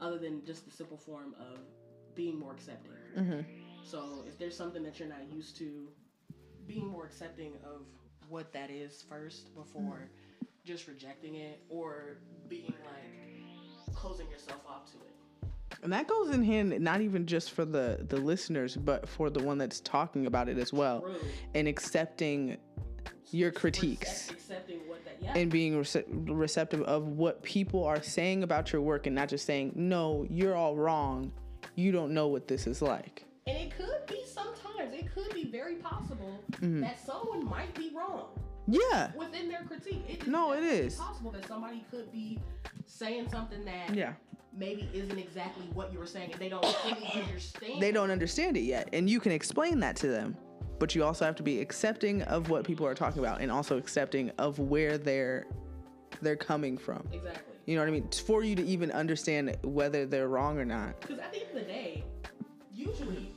other 0.00 0.18
than 0.18 0.44
just 0.44 0.64
the 0.64 0.70
simple 0.70 0.96
form 0.96 1.34
of 1.38 1.58
being 2.14 2.38
more 2.38 2.52
accepting. 2.52 2.92
hmm 3.14 3.40
So 3.88 4.22
if 4.26 4.38
there's 4.38 4.54
something 4.54 4.82
that 4.82 4.98
you're 4.98 5.08
not 5.08 5.32
used 5.32 5.56
to, 5.58 5.88
being 6.66 6.88
more 6.88 7.06
accepting 7.06 7.52
of 7.64 7.86
what 8.28 8.52
that 8.52 8.70
is 8.70 9.02
first 9.08 9.54
before 9.54 10.10
just 10.62 10.86
rejecting 10.86 11.36
it 11.36 11.62
or 11.70 12.18
being 12.50 12.74
like 12.84 13.94
closing 13.96 14.28
yourself 14.28 14.60
off 14.68 14.92
to 14.92 14.98
it. 14.98 15.48
And 15.82 15.90
that 15.94 16.06
goes 16.06 16.34
in 16.34 16.42
hand, 16.42 16.78
not 16.80 17.00
even 17.00 17.24
just 17.24 17.52
for 17.52 17.64
the 17.64 18.04
the 18.10 18.18
listeners, 18.18 18.76
but 18.76 19.08
for 19.08 19.30
the 19.30 19.42
one 19.42 19.56
that's 19.56 19.80
talking 19.80 20.26
about 20.26 20.50
it 20.50 20.58
as 20.58 20.70
well, 20.70 21.00
True. 21.00 21.16
and 21.54 21.66
accepting 21.66 22.58
your 23.30 23.50
critiques. 23.50 24.28
Accept- 24.28 24.32
accepting 24.32 24.80
what 24.86 25.02
that 25.06 25.16
yeah. 25.22 25.32
and 25.34 25.50
being 25.50 25.72
rece- 25.72 26.04
receptive 26.28 26.82
of 26.82 27.06
what 27.06 27.42
people 27.42 27.84
are 27.84 28.02
saying 28.02 28.42
about 28.42 28.70
your 28.70 28.82
work 28.82 29.06
and 29.06 29.16
not 29.16 29.28
just 29.28 29.46
saying 29.46 29.72
no 29.74 30.26
you're 30.30 30.54
all 30.54 30.76
wrong 30.76 31.30
you 31.74 31.92
don't 31.92 32.14
know 32.14 32.28
what 32.28 32.48
this 32.48 32.66
is 32.66 32.80
like 32.80 33.28
and 33.48 33.56
it 33.56 33.72
could 33.74 34.06
be 34.06 34.22
sometimes, 34.26 34.92
it 34.92 35.12
could 35.14 35.32
be 35.32 35.44
very 35.44 35.76
possible 35.76 36.38
Mm-hmm. 36.60 36.80
that 36.80 36.98
someone 37.04 37.44
might 37.44 37.74
be 37.74 37.90
wrong 37.96 38.26
yeah 38.66 39.12
within 39.16 39.48
their 39.48 39.62
critique. 39.62 40.04
It 40.08 40.22
is 40.22 40.28
No, 40.28 40.52
it 40.52 40.62
is. 40.64 40.96
possible 40.96 41.30
that 41.30 41.46
somebody 41.46 41.84
could 41.90 42.10
be 42.12 42.40
saying 42.86 43.28
something 43.30 43.64
that 43.64 43.94
yeah 43.94 44.12
maybe 44.56 44.88
isn't 44.92 45.18
exactly 45.18 45.64
what 45.72 45.92
you 45.92 45.98
were 45.98 46.06
saying 46.06 46.32
and 46.32 46.40
they 46.40 46.48
don't 46.48 46.64
fully 46.64 47.10
understand. 47.22 47.80
they 47.80 47.92
don't 47.92 48.10
understand 48.10 48.56
it 48.56 48.62
yet 48.62 48.88
and 48.92 49.08
you 49.08 49.20
can 49.20 49.30
explain 49.30 49.78
that 49.80 49.94
to 49.96 50.08
them 50.08 50.36
but 50.80 50.94
you 50.94 51.04
also 51.04 51.24
have 51.24 51.36
to 51.36 51.42
be 51.42 51.60
accepting 51.60 52.22
of 52.22 52.50
what 52.50 52.64
people 52.64 52.84
are 52.86 52.94
talking 52.94 53.20
about 53.20 53.40
and 53.40 53.50
also 53.52 53.76
accepting 53.78 54.30
of 54.38 54.58
where 54.58 54.98
they're 54.98 55.46
they're 56.22 56.34
coming 56.36 56.76
from 56.76 57.06
Exactly. 57.12 57.54
you 57.66 57.76
know 57.76 57.82
what 57.82 57.88
i 57.88 57.92
mean 57.92 58.08
for 58.26 58.42
you 58.42 58.56
to 58.56 58.64
even 58.64 58.90
understand 58.90 59.56
whether 59.62 60.06
they're 60.06 60.28
wrong 60.28 60.58
or 60.58 60.64
not 60.64 61.00
Because 61.00 61.18
at 61.20 61.32
the 61.32 61.40
end 61.46 61.48
of 61.50 61.54
the 61.66 61.72
day, 61.72 62.04
usually 62.74 63.32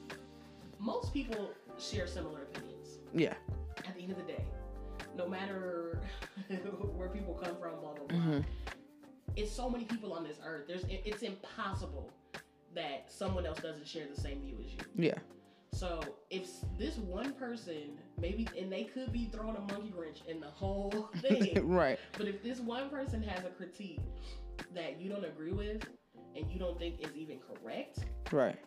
most 0.80 1.14
people 1.14 1.52
share 1.80 2.08
similar 2.08 2.44
opinions. 2.44 2.71
Yeah 3.14 3.34
At 3.88 3.96
the 3.96 4.02
end 4.04 4.12
of 4.12 4.18
the 4.18 4.24
day, 4.24 4.44
no 5.18 5.28
matter 5.28 6.02
where 6.96 7.10
people 7.10 7.34
come 7.36 7.56
from, 7.60 7.80
blah 7.82 7.94
blah 7.94 8.06
blah. 8.08 8.18
Mhm. 8.18 8.44
It's 9.36 9.52
so 9.52 9.70
many 9.70 9.86
people 9.86 10.14
on 10.14 10.24
this 10.24 10.38
earth. 10.46 10.68
There's 10.68 10.84
it's 10.90 11.22
impossible 11.24 12.12
that 12.74 13.12
someone 13.12 13.46
else 13.46 13.60
doesn't 13.60 13.88
share 13.88 14.06
the 14.14 14.20
same 14.20 14.42
view 14.42 14.58
as 14.66 14.72
you. 14.74 14.80
yeah 14.96 15.18
So 15.74 16.02
if 16.30 16.48
this 16.78 16.98
one 16.98 17.34
person 17.34 17.98
maybe 18.20 18.48
and 18.58 18.72
they 18.72 18.84
could 18.86 19.12
be 19.12 19.26
throwing 19.26 19.56
a 19.58 19.62
monkey 19.74 19.94
wrench 19.96 20.20
in 20.28 20.40
the 20.40 20.48
whole 20.50 21.10
thing. 21.22 21.58
right 21.68 22.00
But 22.18 22.28
if 22.28 22.42
this 22.44 22.60
one 22.60 22.90
person 22.90 23.22
has 23.24 23.44
a 23.46 23.50
critique 23.50 24.00
that 24.74 25.02
you 25.02 25.10
don't 25.10 25.26
agree 25.26 25.52
with 25.52 25.84
and 26.36 26.50
you 26.50 26.58
don't 26.60 26.78
think 26.80 27.02
is 27.02 27.14
even 27.16 27.40
correct, 27.40 28.00
right 28.32 28.58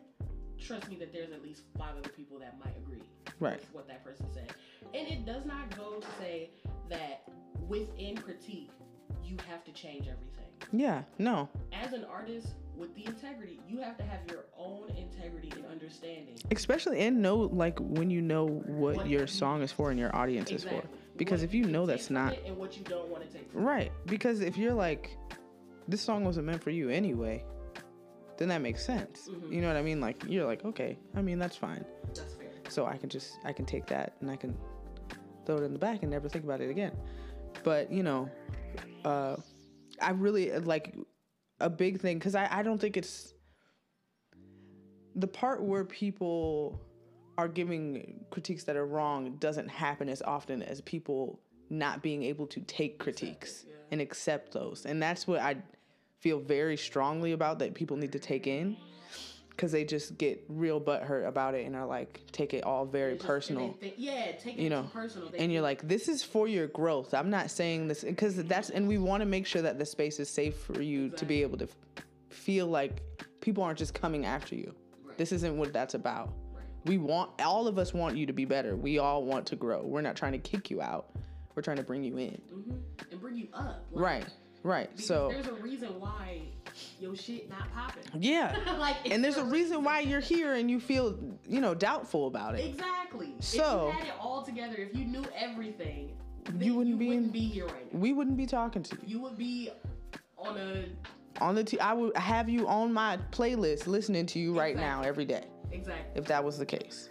trust 0.59 0.89
me 0.89 0.97
that 0.97 1.13
there's 1.13 1.33
at 1.33 1.43
least 1.43 1.63
five 1.79 1.95
other 1.99 2.09
people 2.11 2.39
that 2.39 2.59
might 2.59 2.77
agree 2.77 3.03
Right. 3.41 3.61
what 3.73 3.87
that 3.89 4.05
person 4.05 4.27
said. 4.33 4.53
And 4.95 5.09
it 5.09 5.27
does 5.27 5.45
not 5.45 5.77
go 5.77 6.01
to 6.01 6.07
say 6.21 6.51
that 6.89 7.23
within 7.69 8.17
critique, 8.17 8.71
you 9.25 9.37
have 9.49 9.65
to 9.65 9.73
change 9.73 10.03
everything. 10.07 10.51
yeah 10.73 11.03
no 11.19 11.49
As 11.73 11.93
an 11.93 12.05
artist 12.05 12.49
with 12.77 12.95
the 12.95 13.07
integrity, 13.07 13.61
you 13.69 13.79
have 13.81 13.97
to 13.99 14.03
have 14.05 14.21
your 14.31 14.45
own 14.59 14.91
integrity 14.97 15.51
and 15.57 15.65
understanding. 15.67 16.35
especially 16.51 17.01
and 17.01 17.23
know 17.23 17.37
like 17.37 17.79
when 17.81 18.11
you 18.11 18.21
know 18.21 18.47
what 18.67 18.97
What 18.99 19.07
your 19.07 19.27
song 19.27 19.63
is 19.63 19.73
for 19.73 19.91
and 19.91 19.99
your 19.99 20.15
audience 20.15 20.51
is 20.53 20.65
for 20.65 20.83
because 21.17 21.41
What 21.41 21.49
if 21.49 21.55
you 21.55 21.63
can 21.65 21.73
know 21.73 21.87
that's 21.87 22.11
not 22.11 22.37
and 22.47 22.57
what 22.57 22.77
you 22.77 22.85
don't 22.85 23.09
want 23.09 23.23
to 23.27 23.37
take 23.37 23.51
from 23.51 23.63
right 23.65 23.91
because 24.07 24.41
if 24.41 24.57
you're 24.57 24.75
like 24.75 25.17
this 25.89 26.01
song 26.03 26.25
wasn't 26.25 26.47
meant 26.47 26.63
for 26.63 26.71
you 26.71 26.89
anyway 26.91 27.45
then 28.37 28.49
that 28.49 28.61
makes 28.61 28.85
sense 28.85 29.31
Mhm. 29.31 29.53
you 29.53 29.61
know 29.61 29.69
what 29.69 29.77
i 29.77 29.83
mean 29.83 30.01
like 30.01 30.23
you're 30.29 30.45
like 30.47 30.65
okay 30.65 30.99
i 31.17 31.23
mean 31.23 31.39
that's 31.39 31.57
fine. 31.57 31.85
So 32.75 32.87
i 32.87 32.97
can 32.97 33.09
just 33.09 33.39
i 33.45 33.53
can 33.53 33.65
take 33.65 33.87
that 33.87 34.15
and 34.21 34.31
i 34.31 34.37
can 34.37 34.57
throw 35.47 35.57
it 35.57 35.63
in 35.63 35.73
the 35.73 35.79
back 35.79 36.03
and 36.03 36.11
never 36.11 36.29
think 36.29 36.45
about 36.45 36.61
it 36.61 36.71
again. 36.71 36.93
But 37.63 37.93
you 37.93 38.03
know 38.03 38.29
uh 39.05 39.37
i 40.01 40.11
really 40.11 40.51
like 40.59 40.97
a 41.61 41.71
big 41.71 42.01
thing 42.01 42.19
because 42.19 42.35
I, 42.35 42.49
I 42.51 42.63
don't 42.63 42.81
think 42.81 42.97
it's 42.97 43.33
the 45.15 45.29
part 45.29 45.63
where 45.63 45.85
people 45.85 46.81
are 47.39 47.47
giving 47.47 48.25
critiques 48.31 48.65
that 48.65 48.77
are 48.77 48.87
wrong 48.87 49.37
doesn't 49.37 49.69
happen 49.69 50.09
as 50.09 50.21
often 50.23 50.63
as 50.63 50.81
people 50.81 51.41
not 51.71 52.03
being 52.03 52.25
able 52.25 52.47
to 52.49 52.61
take 52.63 52.99
critiques 52.99 53.65
yeah. 53.67 53.75
and 53.93 54.01
accept 54.01 54.53
those. 54.53 54.85
And 54.85 55.01
that's 55.03 55.27
what 55.27 55.41
i 55.41 55.57
feel 56.21 56.41
very 56.41 56.77
strongly 56.77 57.33
about 57.33 57.59
that 57.59 57.75
people 57.75 57.97
need 57.97 58.13
to 58.13 58.19
take 58.19 58.47
in 58.47 58.77
because 59.57 59.71
they 59.73 59.85
just 59.85 60.19
get 60.19 60.45
real 60.49 60.81
butthurt 60.81 61.27
about 61.29 61.55
it 61.55 61.65
and 61.67 61.77
are 61.77 61.87
like 61.87 62.21
take 62.33 62.55
it 62.55 62.65
all 62.65 62.85
very 62.85 63.15
just- 63.15 63.27
personal. 63.27 63.73
think- 63.81 63.95
yeah, 63.97 64.33
take 64.33 64.59
it 64.59 64.63
you 64.63 64.69
know, 64.71 64.83
personal. 64.93 65.29
They 65.29 65.39
and 65.39 65.53
you're 65.53 65.63
like, 65.63 65.87
this 65.87 66.09
is 66.09 66.23
for 66.23 66.49
your 66.49 66.67
growth. 66.67 67.15
I'm 67.15 67.31
not 67.31 67.51
saying 67.51 67.89
this 67.89 68.03
because 68.03 68.37
that's, 68.37 68.71
and 68.71 68.89
we 68.89 68.99
want 68.99 69.21
to 69.21 69.27
make 69.27 69.47
sure 69.47 69.63
that 69.63 69.79
the 69.79 69.87
space 69.87 70.19
is 70.19 70.29
safe 70.29 70.57
for 70.57 70.83
you 70.83 71.11
to 71.11 71.25
be 71.25 71.43
able 71.43 71.59
to 71.59 71.69
feel 72.31 72.67
like 72.67 73.03
people 73.41 73.63
aren't 73.63 73.79
just 73.79 73.95
coming 73.95 74.27
after 74.27 74.55
you. 74.57 74.75
Right. 75.05 75.17
This 75.19 75.31
isn't 75.33 75.57
what 75.57 75.73
that's 75.73 75.95
about. 75.95 76.33
Right. 76.53 76.65
We 76.87 76.99
want, 76.99 77.31
all 77.41 77.69
of 77.69 77.79
us 77.79 77.95
want 77.95 78.17
you 78.17 78.27
to 78.27 78.33
be 78.33 78.45
better. 78.45 78.75
We 78.75 78.99
all 78.99 79.25
want 79.25 79.47
to 79.47 79.57
grow. 79.57 79.83
We're 79.83 80.01
not 80.01 80.17
trying 80.17 80.33
to 80.33 80.39
kick 80.39 80.71
you 80.71 80.83
out. 80.83 81.11
We're 81.55 81.63
trying 81.63 81.77
to 81.77 81.85
bring 81.85 82.03
you 82.03 82.17
in. 82.19 82.41
Mhm. 82.53 82.81
and 83.13 83.21
bring 83.21 83.37
you 83.37 83.47
up. 83.55 83.85
Like, 83.93 84.05
Right, 84.05 84.27
right. 84.65 85.01
So, 85.01 85.29
there's 85.29 85.47
a 85.47 85.55
reason 85.55 86.01
why 86.01 86.41
your 87.01 87.15
shit 87.17 87.49
not 87.49 87.73
popping. 87.75 88.03
yeah. 88.19 88.57
like, 88.79 88.97
And 89.11 89.23
there's 89.23 89.37
a 89.37 89.45
reason 89.45 89.85
why 89.85 90.01
you're 90.01 90.21
here 90.21 90.55
and 90.55 90.71
you 90.71 90.81
feel, 90.81 91.19
you 91.49 91.61
know, 91.61 91.75
doubtful 91.75 92.27
about 92.27 92.55
it. 92.59 92.65
Exactly. 92.67 93.35
So- 93.41 93.89
if 93.89 93.95
you 93.95 94.01
had 94.01 94.09
it 94.09 94.15
all 94.21 94.43
together, 94.43 94.77
if 94.79 94.97
you 94.97 95.05
knew 95.05 95.25
everything, 95.37 96.13
then 96.45 96.61
You 96.61 96.75
wouldn't 96.75 96.95
you 96.95 96.99
be 96.99 97.09
wouldn't 97.09 97.27
in- 97.27 97.33
be 97.33 97.47
here 97.49 97.67
right 97.67 97.93
now. 97.93 97.99
We 98.01 98.13
wouldn't 98.13 98.37
be 98.37 98.47
talking 98.47 98.83
to 98.83 98.97
you. 98.97 99.03
You 99.17 99.21
would 99.23 99.37
be 99.39 99.71
on 100.39 100.59
a 100.59 100.85
On 101.41 101.55
the 101.55 101.65
t- 101.65 101.81
I 101.81 101.93
would 101.95 102.17
have 102.17 102.49
you 102.49 102.69
on 102.69 102.93
my 102.93 103.19
playlist 103.33 103.87
listening 103.87 104.27
to 104.27 104.39
you 104.39 104.57
right 104.59 104.77
now 104.77 105.03
every 105.03 105.25
day. 105.25 105.45
exactly. 105.73 106.21
if 106.21 106.27
that 106.27 106.45
was 106.45 106.59
the 106.59 106.67
case. 106.67 107.09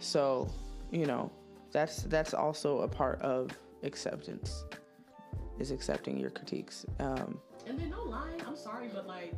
So, 0.00 0.48
you 0.92 1.06
know, 1.06 1.30
that's 1.72 2.02
that's 2.04 2.32
also 2.34 2.80
a 2.82 2.88
part 2.88 3.20
of 3.20 3.50
acceptance 3.82 4.64
is 5.58 5.70
accepting 5.72 6.16
your 6.18 6.30
critiques. 6.30 6.86
Um, 7.00 7.40
And 7.66 7.78
then 7.78 7.90
no 7.90 8.02
lying, 8.02 8.40
I'm 8.46 8.56
sorry, 8.56 8.88
but 8.92 9.06
like 9.06 9.34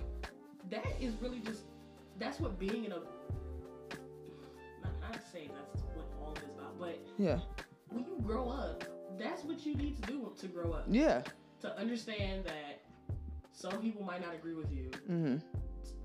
that 0.71 0.87
is 1.01 1.15
really 1.21 1.41
just 1.41 1.63
that's 2.19 2.39
what 2.41 2.59
being 2.59 2.85
in 2.85 2.93
a 2.93 3.01
to 5.13 5.19
say 5.33 5.49
that's 5.53 5.83
what 5.95 6.07
all 6.21 6.33
this 6.35 6.55
about, 6.57 6.79
but 6.79 6.99
yeah, 7.19 7.39
when 7.89 8.05
you 8.05 8.17
grow 8.23 8.49
up, 8.49 8.85
that's 9.19 9.43
what 9.45 9.67
you 9.67 9.75
need 9.75 9.97
to 9.97 10.03
do 10.03 10.33
to 10.39 10.47
grow 10.47 10.73
up. 10.73 10.85
yeah, 10.89 11.23
To 11.63 11.77
understand 11.77 12.45
that 12.45 12.81
some 13.53 13.81
people 13.83 14.05
might 14.05 14.21
not 14.25 14.35
agree 14.35 14.55
with 14.55 14.71
you. 14.73 14.91
hmm 15.07 15.37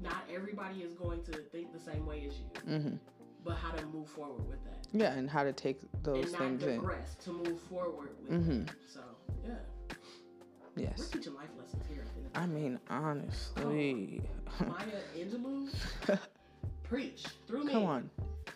Not 0.02 0.24
everybody 0.34 0.80
is 0.82 0.94
going 0.94 1.24
to 1.26 1.34
think 1.52 1.72
the 1.72 1.80
same 1.80 2.06
way 2.08 2.28
as 2.28 2.34
you. 2.40 2.80
hmm 2.80 2.96
But 3.44 3.58
how 3.58 3.72
to 3.74 3.86
move 3.88 4.10
forward 4.10 4.48
with 4.50 4.64
that. 4.64 4.88
yeah, 4.92 5.14
and 5.14 5.30
how 5.30 5.44
to 5.44 5.54
take 5.54 5.80
those 6.02 6.24
and 6.24 6.32
not 6.32 6.40
things 6.42 6.64
in. 6.64 6.82
to 7.26 7.32
move 7.32 7.60
forward 7.62 8.10
with 8.28 8.32
Mhm. 8.48 8.68
So 8.88 9.02
yeah. 9.46 9.52
We're 10.76 10.84
Yes, 10.84 11.08
teaching 11.10 11.34
life 11.36 11.48
lessons 11.58 11.84
here 11.90 12.04
I 12.36 12.46
mean 12.46 12.80
honestly, 12.90 14.22
Maya 14.60 14.86
Angelou, 15.18 15.70
preach 16.84 17.24
through 17.48 17.64
me. 17.64 17.72
come 17.74 17.86
on, 17.86 18.10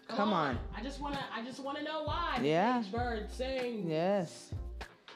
come 0.10 0.34
on, 0.34 0.60
I 0.76 0.84
just 0.84 1.00
wanna, 1.00 1.24
I 1.34 1.44
just 1.46 1.62
wanna 1.62 1.82
know 1.84 2.04
why. 2.04 2.40
Yeah. 2.44 2.82
Each 2.82 2.92
bird 2.92 3.32
sing. 3.32 3.90
yes. 3.90 4.52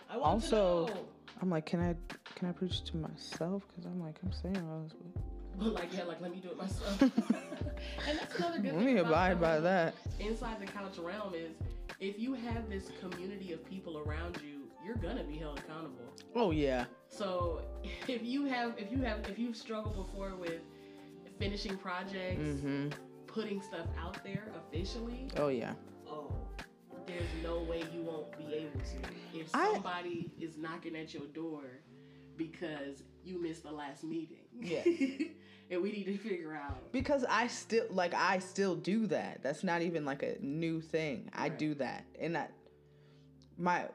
I 0.10 0.16
want 0.18 0.34
Also- 0.44 0.88
to 0.88 0.94
know. 0.94 1.06
I'm 1.42 1.50
like, 1.50 1.66
can 1.66 1.82
I 1.82 1.96
can 2.36 2.48
I 2.48 2.52
preach 2.54 2.84
to 2.86 2.98
myself? 2.98 3.64
Because 3.68 3.86
I'm 3.86 4.00
like, 4.02 4.16
I'm 4.24 4.32
saying 4.32 4.58
all 4.70 4.84
this. 4.84 4.94
But 5.60 5.74
like, 5.74 5.94
yeah, 5.94 6.06
like 6.06 6.20
let 6.22 6.32
me 6.32 6.38
do 6.40 6.50
it 6.50 6.58
myself. 6.58 7.00
and 7.02 7.12
that's 8.20 8.36
another 8.40 8.58
good 8.60 8.72
thing. 8.72 8.76
Let 8.78 8.86
me 8.86 8.98
abide 8.98 9.40
by 9.42 9.60
that. 9.60 9.94
Inside 10.20 10.60
the 10.60 10.66
couch 10.66 10.98
realm 10.98 11.34
is 11.36 11.52
if 12.00 12.18
you 12.18 12.34
have 12.34 12.70
this 12.70 12.90
community 13.02 13.52
of 13.54 13.64
people 13.70 14.00
around 14.00 14.40
you, 14.44 14.53
you're 14.86 14.96
gonna 14.96 15.24
be 15.24 15.38
held 15.38 15.60
accountable. 15.60 16.14
Oh 16.36 16.52
yeah, 16.52 16.86
So 17.10 17.62
if 18.08 18.24
you 18.24 18.46
have 18.46 18.74
if 18.78 18.92
you 18.92 19.02
have 19.02 19.20
if 19.30 19.38
you've 19.40 19.56
struggled 19.56 19.96
before 19.96 20.36
with 20.36 20.62
finishing 21.40 21.78
projects, 21.78 22.62
hmm 22.62 22.90
putting 23.28 23.60
stuff 23.64 23.88
out 24.00 24.24
there 24.24 24.52
officially, 24.56 25.28
oh 25.38 25.48
yeah. 25.48 25.74
oh, 26.08 26.32
there's 27.08 27.24
no 27.42 27.64
way 27.64 27.84
you 27.92 28.04
won't 28.04 28.38
be 28.38 28.44
able 28.54 28.80
to. 28.80 29.40
If 29.40 29.50
I- 29.56 29.74
somebody 29.74 30.32
is 30.40 30.56
knocking 30.58 30.96
at 30.96 31.14
your 31.16 31.26
door 31.34 31.64
because 32.38 33.02
you 33.24 33.42
missed 33.42 33.64
the 33.64 33.72
last 33.72 34.04
meeting. 34.04 34.38
Yeah. 34.60 34.84
and 35.72 35.82
we 35.82 35.92
need 35.92 36.06
to 36.06 36.18
figure 36.18 36.54
out. 36.56 36.92
because 36.92 37.26
I 37.28 37.48
still 37.48 37.86
like 37.90 38.14
I 38.14 38.38
still 38.40 38.76
do 38.76 39.08
that. 39.08 39.42
That's 39.42 39.64
not 39.64 39.82
even 39.82 40.06
like 40.06 40.22
a 40.22 40.36
new 40.40 40.80
thing. 40.82 41.30
I 41.34 41.50
do 41.50 41.74
that, 41.76 42.06
and 42.20 42.36
that 42.36 42.52
my 43.58 43.86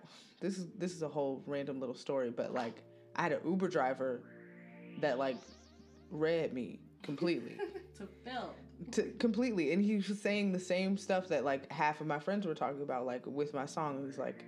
this 0.40 0.58
is 0.58 0.66
this 0.78 0.92
is 0.92 1.02
a 1.02 1.08
whole 1.08 1.42
random 1.46 1.80
little 1.80 1.94
story, 1.94 2.30
but 2.30 2.52
like 2.52 2.82
I 3.16 3.22
had 3.22 3.32
an 3.32 3.40
Uber 3.44 3.68
driver 3.68 4.22
that 5.00 5.18
like 5.18 5.36
read 6.10 6.52
me 6.52 6.80
completely, 7.02 7.56
to 7.98 8.08
film. 8.24 8.50
to, 8.92 9.02
completely, 9.18 9.72
and 9.72 9.82
he 9.82 9.96
was 9.96 10.20
saying 10.20 10.52
the 10.52 10.60
same 10.60 10.96
stuff 10.96 11.28
that 11.28 11.44
like 11.44 11.70
half 11.72 12.00
of 12.00 12.06
my 12.06 12.18
friends 12.18 12.46
were 12.46 12.54
talking 12.54 12.82
about, 12.82 13.06
like 13.06 13.26
with 13.26 13.54
my 13.54 13.66
song. 13.66 13.98
It 14.02 14.06
was 14.06 14.18
like 14.18 14.44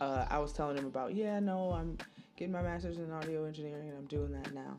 uh, 0.00 0.26
I 0.28 0.38
was 0.38 0.52
telling 0.52 0.76
him 0.76 0.86
about, 0.86 1.14
yeah, 1.14 1.40
no, 1.40 1.72
I'm 1.72 1.96
getting 2.36 2.52
my 2.52 2.62
master's 2.62 2.98
in 2.98 3.10
audio 3.10 3.44
engineering, 3.44 3.88
and 3.88 3.98
I'm 3.98 4.06
doing 4.06 4.32
that 4.32 4.52
now, 4.52 4.78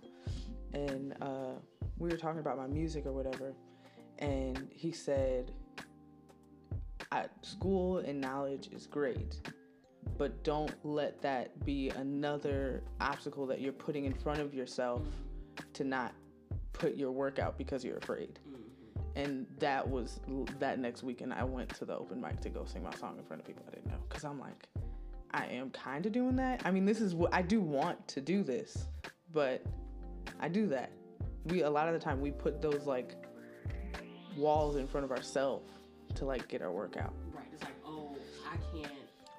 and 0.74 1.16
uh, 1.22 1.54
we 1.98 2.10
were 2.10 2.18
talking 2.18 2.40
about 2.40 2.58
my 2.58 2.68
music 2.68 3.06
or 3.06 3.14
whatever, 3.14 3.54
and 4.20 4.70
he 4.72 4.92
said, 4.92 5.52
I, 7.12 7.26
"School 7.42 7.98
and 8.00 8.22
knowledge 8.22 8.70
is 8.72 8.86
great." 8.86 9.42
But 10.18 10.44
don't 10.44 10.74
let 10.84 11.22
that 11.22 11.66
be 11.66 11.90
another 11.90 12.84
obstacle 13.02 13.46
that 13.48 13.62
you're 13.62 13.74
putting 13.74 14.06
in 14.06 14.14
front 14.14 14.40
of 14.40 14.54
yourself 14.54 15.02
to 15.74 15.84
not 15.84 16.14
put 16.72 16.96
your 16.96 17.12
work 17.12 17.40
out 17.40 17.58
because 17.58 17.84
you're 17.84 17.98
afraid. 17.98 18.40
Mm-hmm. 18.48 18.60
And 19.16 19.46
that 19.60 19.88
was 19.88 20.20
that 20.60 20.80
next 20.80 21.04
weekend. 21.04 21.34
I 21.34 21.44
went 21.44 21.70
to 21.76 21.86
the 21.86 21.98
open 21.98 22.20
mic 22.20 22.42
to 22.42 22.50
go 22.50 22.66
sing 22.66 22.84
my 22.84 22.94
song 22.96 23.18
in 23.18 23.26
front 23.26 23.42
of 23.42 23.48
people 23.48 23.64
I 23.68 23.76
didn't 23.76 23.88
know 23.88 24.00
because 24.10 24.24
I'm 24.24 24.40
like, 24.40 24.68
I 25.32 25.46
am 25.48 25.72
kind 25.72 26.06
of 26.06 26.12
doing 26.12 26.36
that. 26.36 26.62
I 26.66 26.72
mean, 26.72 26.86
this 26.86 27.02
is 27.02 27.16
what 27.16 27.34
I 27.34 27.42
do 27.42 27.60
want 27.60 28.08
to 28.10 28.22
do 28.22 28.44
this, 28.44 28.88
but 29.32 29.64
I 30.40 30.48
do 30.48 30.68
that. 30.68 30.92
We 31.46 31.62
a 31.62 31.70
lot 31.70 31.88
of 31.88 31.94
the 31.94 32.00
time 32.00 32.22
we 32.22 32.32
put 32.32 32.62
those 32.62 32.86
like 32.86 33.16
walls 34.38 34.76
in 34.76 34.88
front 34.88 35.06
of 35.06 35.12
ourselves 35.12 35.72
to 36.16 36.26
like 36.26 36.48
get 36.48 36.62
our 36.62 36.72
work 36.72 36.98
out. 36.98 37.14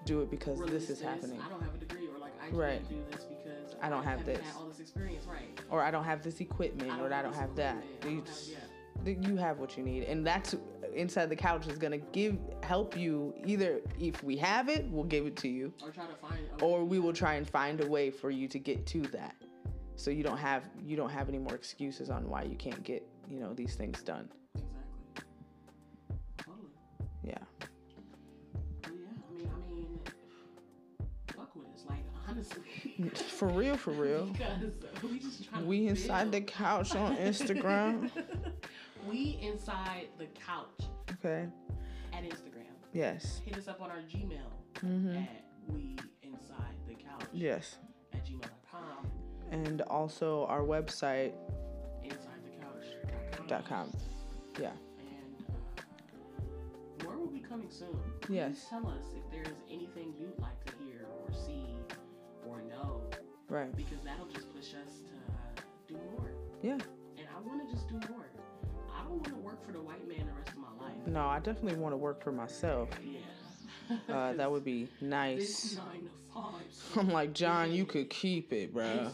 Do 0.05 0.21
it 0.21 0.31
because 0.31 0.61
this 0.61 0.91
is 0.91 1.01
happening, 1.01 1.41
I 1.41 1.49
don't 1.49 1.63
have 1.63 1.75
a 1.75 1.79
degree, 1.79 2.09
or 2.15 2.19
like 2.19 2.33
I 2.39 2.45
can't 2.47 2.57
Right. 2.57 2.89
do 2.89 2.97
this 3.11 3.25
because 3.25 3.75
I 3.81 3.89
don't 3.89 4.03
have 4.05 4.19
haven't 4.21 4.35
this. 4.37 4.45
Had 4.47 4.57
all 4.57 4.67
this 4.69 4.81
experience, 4.81 5.25
right? 5.27 5.59
or 5.71 5.81
I 5.83 5.91
don't 5.91 6.05
have 6.05 6.23
this 6.23 6.41
equipment, 6.41 7.01
or 7.01 7.11
I 7.13 7.23
don't 7.23 7.35
have 7.35 7.57
that. 7.57 7.77
I 8.03 8.07
You 8.09 8.17
don't 8.17 8.27
just- 8.27 8.53
have- 8.53 8.63
yeah. 9.07 9.29
you 9.29 9.37
have 9.37 9.59
what 9.59 9.77
you 9.77 9.83
need 9.83 10.05
and 10.05 10.25
that's 10.27 10.55
uh, 10.55 10.59
inside 10.95 11.27
the 11.29 11.35
couch 11.37 11.67
is 11.67 11.79
gonna 11.79 11.99
give 11.99 12.39
help 12.63 12.97
you 12.97 13.35
either 13.45 13.81
if 13.99 14.23
we 14.23 14.37
have 14.37 14.69
it 14.69 14.87
we'll 14.89 15.03
give 15.05 15.27
it 15.27 15.35
to 15.37 15.49
you 15.49 15.73
Or 15.83 15.91
try 15.91 16.07
to 16.07 16.15
find. 16.15 16.39
a 16.61 16.65
or 16.65 16.85
we 16.85 17.01
will 17.01 17.13
try 17.13 17.35
and 17.35 17.49
find 17.49 17.81
a 17.81 17.87
way 17.89 18.11
for 18.11 18.31
you 18.31 18.47
to 18.49 18.59
get 18.59 18.87
to 18.87 19.01
that 19.09 19.35
so 19.97 20.11
you 20.13 20.23
don't 20.23 20.39
have 20.39 20.71
you 20.87 20.97
don't 20.97 21.11
have 21.11 21.29
any 21.29 21.39
more 21.39 21.55
excuses 21.57 22.09
on 22.09 22.29
why 22.31 22.45
you 22.45 22.55
can't 22.57 22.83
get 22.85 23.05
you 23.29 23.41
know 23.41 23.53
these 23.53 23.75
things 23.75 24.01
done 24.03 24.29
Exactly. 24.55 24.69
Honestly. 32.35 33.11
for 33.29 33.49
real 33.49 33.77
for 33.77 33.91
real 33.93 34.27
because 34.27 34.73
we 35.03 35.19
just 35.19 35.49
trying 35.49 35.67
we 35.67 35.87
inside 35.87 36.33
the 36.33 36.41
couch 36.41 36.95
on 36.95 37.17
instagram 37.17 38.11
we 39.09 39.39
inside 39.43 40.07
the 40.19 40.27
couch 40.47 40.89
okay 41.13 41.47
at 42.13 42.23
Instagram. 42.23 42.65
yes 42.93 43.41
Hit 43.45 43.57
us 43.59 43.69
up 43.69 43.81
on 43.81 43.91
our 43.91 43.99
Gmail 43.99 44.39
mm-hmm. 44.77 45.17
at 45.17 45.45
we 45.69 45.97
inside 46.23 46.75
the 46.89 46.95
couch 46.95 47.27
yes 47.33 47.77
at 48.13 48.25
gmail.com. 48.25 49.07
and 49.51 49.81
also 49.83 50.47
our 50.47 50.61
website 50.63 51.33
Inside 52.03 52.41
the 52.45 52.65
couch.com. 52.65 53.47
dot 53.47 53.69
com 53.69 53.91
yeah 54.61 54.71
And 55.01 55.45
uh, 55.49 57.05
more 57.05 57.17
will 57.19 57.27
be 57.27 57.41
coming 57.41 57.69
soon. 57.71 57.99
Please 58.21 58.35
Yes. 58.37 58.67
tell 58.71 58.87
us 58.87 59.07
if 59.17 59.31
there's 59.33 59.57
anything 59.71 60.15
you'd 60.19 60.39
like 60.39 60.65
to 60.67 60.73
hear 60.85 61.07
or 61.27 61.33
see 61.33 61.64
right 63.49 63.75
because 63.77 63.99
that'll 64.05 64.27
just 64.27 64.53
push 64.55 64.69
us 64.75 65.01
to 65.07 65.15
uh, 65.33 65.63
do 65.89 65.95
more. 65.95 66.31
yeah 66.63 66.73
And 67.19 67.27
I 67.37 67.41
want 67.47 67.67
to 67.69 67.75
just 67.75 67.89
do 67.89 67.95
more. 68.13 68.27
I 68.97 69.03
don't 69.03 69.13
want 69.13 69.25
to 69.27 69.35
work 69.37 69.65
for 69.67 69.73
the 69.73 69.81
white 69.81 70.07
man 70.09 70.27
the 70.27 70.33
rest 70.33 70.49
of 70.51 70.57
my 70.59 70.85
life. 70.87 70.97
no 71.07 71.27
i 71.27 71.39
definitely 71.39 71.79
want 71.79 71.93
to 71.93 71.97
work 71.99 72.23
for 72.23 72.33
myself 72.33 72.89
Yeah. 73.05 73.97
uh, 74.15 74.33
that 74.35 74.51
would 74.51 74.65
be 74.65 74.89
nice 75.01 75.75
five. 76.35 76.53
I'm 76.97 77.11
like, 77.11 77.33
John, 77.33 77.71
you 77.73 77.85
could 77.85 78.11
keep 78.11 78.53
it, 78.53 78.75
day, 78.75 79.09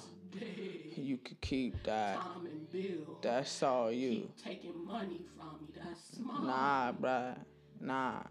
You 0.97 1.19
could 1.19 1.39
keep 1.43 1.83
that. 1.85 2.17
Tom 2.17 2.47
and 2.47 2.71
Bill. 2.71 3.19
That's 3.21 3.63
all 3.63 3.93
you. 3.93 4.11
keep 4.11 4.37
taking 4.43 4.87
money 4.87 5.21
from 5.37 5.59
me. 5.61 5.75
That's 5.77 6.17
smart. 6.17 6.45
Nah, 6.45 6.93
bruh. 6.93 7.37
Nah. 7.81 8.23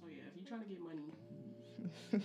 So 0.00 0.06
yeah, 0.08 0.16
if 0.28 0.36
you're 0.36 0.46
trying 0.46 0.62
to 0.64 0.68
get 0.68 0.80
money, 0.80 1.00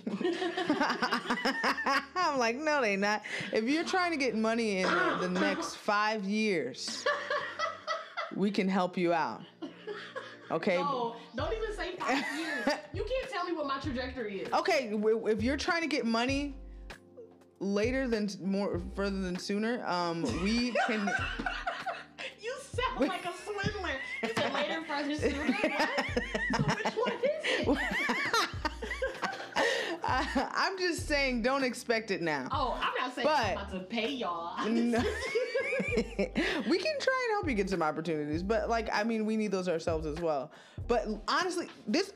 I'm 2.16 2.38
like, 2.38 2.56
no, 2.56 2.80
they 2.80 2.96
not. 2.96 3.22
If 3.52 3.64
you're 3.64 3.84
trying 3.84 4.10
to 4.12 4.16
get 4.18 4.34
money 4.34 4.78
in 4.80 4.88
the, 4.88 5.18
the 5.22 5.28
next 5.28 5.76
five 5.76 6.24
years, 6.24 7.04
we 8.34 8.50
can 8.50 8.68
help 8.68 8.96
you 8.96 9.12
out. 9.12 9.42
Okay. 10.50 10.76
No, 10.76 11.16
don't 11.36 11.52
even 11.52 11.74
say 11.74 11.94
five 11.98 12.24
years. 12.38 12.78
You 12.92 13.04
can't 13.04 13.30
tell 13.30 13.44
me 13.44 13.52
what 13.52 13.66
my 13.66 13.78
trajectory 13.78 14.40
is. 14.40 14.52
Okay, 14.52 14.90
if 14.92 15.42
you're 15.42 15.56
trying 15.56 15.82
to 15.82 15.88
get 15.88 16.06
money 16.06 16.54
later 17.60 18.08
than 18.08 18.28
more 18.42 18.80
further 18.94 19.20
than 19.20 19.38
sooner, 19.38 19.86
um, 19.86 20.22
we 20.42 20.72
can. 20.86 21.06
you 22.40 22.54
sound 22.60 23.08
like 23.08 23.24
a 23.24 23.32
swindler. 23.44 23.90
You 24.22 24.30
said 24.34 24.52
later, 24.54 24.82
further, 24.86 25.14
sooner. 25.16 25.52
What? 25.52 25.80
So 26.56 26.62
which 26.62 26.94
one 26.94 27.12
is 27.12 27.78
it? 27.78 27.78
I'm 30.52 30.78
just 30.78 31.06
saying, 31.06 31.42
don't 31.42 31.64
expect 31.64 32.10
it 32.10 32.22
now. 32.22 32.48
Oh, 32.50 32.78
I'm 32.80 32.92
not 32.98 33.14
saying 33.14 33.26
But- 33.26 33.44
I'm 33.44 33.52
about 33.52 33.70
to 33.72 33.80
pay 33.80 34.10
y'all. 34.10 34.68
No. 34.68 34.98
we 35.96 36.78
can 36.78 36.98
try 37.00 37.26
and 37.28 37.32
help 37.32 37.48
you 37.48 37.54
get 37.54 37.70
some 37.70 37.82
opportunities, 37.82 38.42
but 38.42 38.68
like 38.68 38.88
I 38.92 39.04
mean, 39.04 39.26
we 39.26 39.36
need 39.36 39.50
those 39.52 39.68
ourselves 39.68 40.06
as 40.06 40.20
well. 40.20 40.50
But 40.86 41.06
honestly, 41.28 41.68
this 41.86 42.12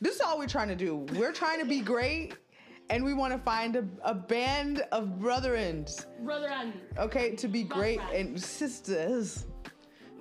this 0.00 0.16
is 0.16 0.20
all 0.20 0.38
we're 0.38 0.46
trying 0.48 0.68
to 0.68 0.76
do. 0.76 0.96
We're 1.14 1.32
trying 1.32 1.58
to 1.60 1.64
be 1.66 1.80
great, 1.80 2.34
and 2.90 3.04
we 3.04 3.14
want 3.14 3.32
to 3.32 3.38
find 3.38 3.76
a, 3.76 3.84
a 4.04 4.14
band 4.14 4.82
of 4.92 5.18
brotherins, 5.20 6.06
Brother, 6.24 6.50
I'm. 6.52 6.72
okay, 6.98 7.34
to 7.36 7.48
be 7.48 7.62
great 7.62 8.00
and 8.12 8.40
sisters. 8.40 9.46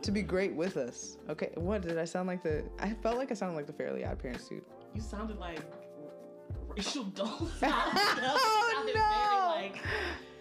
To 0.03 0.11
be 0.11 0.23
great 0.23 0.55
with 0.55 0.77
us, 0.77 1.17
okay. 1.29 1.51
What 1.55 1.83
did 1.83 1.99
I 1.99 2.05
sound 2.05 2.27
like 2.27 2.41
the? 2.41 2.63
I 2.79 2.93
felt 3.03 3.17
like 3.17 3.29
I 3.29 3.35
sounded 3.35 3.55
like 3.55 3.67
the 3.67 3.73
Fairly 3.73 4.03
Odd 4.03 4.17
Parents 4.19 4.47
dude. 4.49 4.63
You 4.95 5.01
sounded 5.01 5.37
like 5.37 5.59
Rachel 6.75 7.03
Dawson. 7.15 7.47
Oh, 7.63 8.83
no. 8.87 8.93
very 8.93 9.01
like 9.71 9.81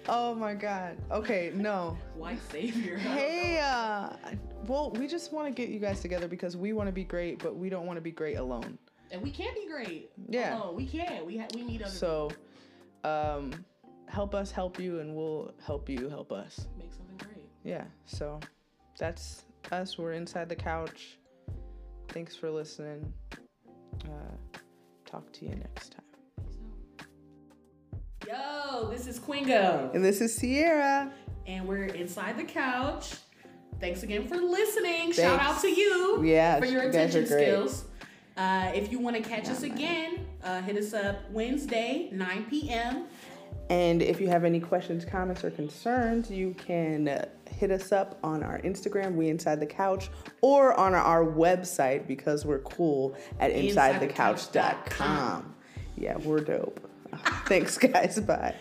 Oh 0.08 0.34
my 0.34 0.54
God. 0.54 0.96
Okay, 1.10 1.52
no. 1.54 1.96
white 2.14 2.40
savior. 2.50 2.96
Hey, 2.98 3.60
uh, 3.62 4.10
well, 4.66 4.90
we 4.92 5.06
just 5.06 5.32
want 5.32 5.46
to 5.46 5.52
get 5.52 5.68
you 5.70 5.78
guys 5.78 6.00
together 6.00 6.26
because 6.26 6.56
we 6.56 6.72
want 6.72 6.88
to 6.88 6.92
be 6.92 7.04
great, 7.04 7.38
but 7.40 7.54
we 7.56 7.68
don't 7.68 7.86
want 7.86 7.96
to 7.96 8.00
be 8.00 8.10
great 8.10 8.36
alone. 8.38 8.78
and 9.12 9.20
we 9.22 9.30
can 9.30 9.52
be 9.54 9.66
great. 9.68 10.10
Yeah. 10.28 10.58
Oh, 10.62 10.72
we 10.72 10.86
can. 10.86 11.26
We 11.26 11.36
ha- 11.38 11.48
we 11.54 11.62
need 11.62 11.82
other 11.82 11.90
So, 11.92 12.30
um, 13.04 13.64
help 14.08 14.34
us 14.34 14.50
help 14.50 14.80
you, 14.80 15.00
and 15.00 15.14
we'll 15.14 15.52
help 15.64 15.88
you 15.88 16.08
help 16.08 16.32
us. 16.32 16.66
make 16.78 16.92
something 16.92 17.16
great. 17.18 17.48
Yeah. 17.62 17.84
So, 18.06 18.40
that's 18.98 19.44
us. 19.70 19.98
We're 19.98 20.12
inside 20.14 20.48
the 20.48 20.56
couch. 20.56 21.18
Thanks 22.08 22.34
for 22.34 22.50
listening. 22.50 23.12
Uh, 24.06 24.49
talk 25.10 25.32
to 25.32 25.44
you 25.44 25.54
next 25.56 25.92
time. 25.92 27.06
Yo, 28.28 28.88
this 28.90 29.06
is 29.06 29.18
Quingo, 29.18 29.92
And 29.94 30.04
this 30.04 30.20
is 30.20 30.34
Sierra. 30.34 31.10
and 31.46 31.66
we're 31.66 31.84
inside 31.86 32.38
the 32.38 32.44
couch. 32.44 33.14
Thanks 33.80 34.02
again 34.02 34.28
for 34.28 34.36
listening. 34.36 35.12
Shout 35.12 35.40
out 35.40 35.60
to 35.62 35.68
you 35.68 36.22
Yeah, 36.22 36.58
for 36.60 36.66
your 36.66 36.84
you 36.84 36.92
guys 36.92 37.16
are 37.16 37.20
attention 37.20 37.26
skills. 37.26 37.84
Uh, 38.36 38.70
if 38.74 38.92
you 38.92 38.98
want 38.98 39.16
to 39.16 39.22
catch 39.22 39.48
us 39.48 39.62
again, 39.62 40.26
uh, 40.44 40.60
hit 40.62 40.76
us 40.76 40.92
up 40.94 41.30
Wednesday, 41.30 42.08
9 42.12 42.46
p.m. 42.48 43.06
And 43.70 44.02
if 44.02 44.20
you 44.20 44.28
have 44.28 44.44
any 44.44 44.59
questions, 44.59 45.04
comments, 45.04 45.44
or 45.44 45.50
concerns, 45.52 46.28
you 46.28 46.54
can 46.54 47.06
uh, 47.06 47.26
hit 47.48 47.70
us 47.70 47.92
up 47.92 48.18
on 48.24 48.42
our 48.42 48.59
Instagram, 48.62 49.14
We 49.14 49.28
Inside 49.28 49.61
the 49.61 49.66
Couch, 49.66 50.11
or 50.40 50.74
on 50.74 50.92
our 50.92 51.24
website 51.24 52.09
because 52.09 52.44
we're 52.44 52.59
cool 52.59 53.16
at 53.38 53.52
InsideTheCouch.com. 53.52 54.04
InsideTheCouch.com. 54.09 55.54
Yeah, 55.96 56.16
we're 56.18 56.40
dope. 56.40 56.90
Thanks, 57.46 57.78
guys. 57.78 58.18
Bye. 58.18 58.56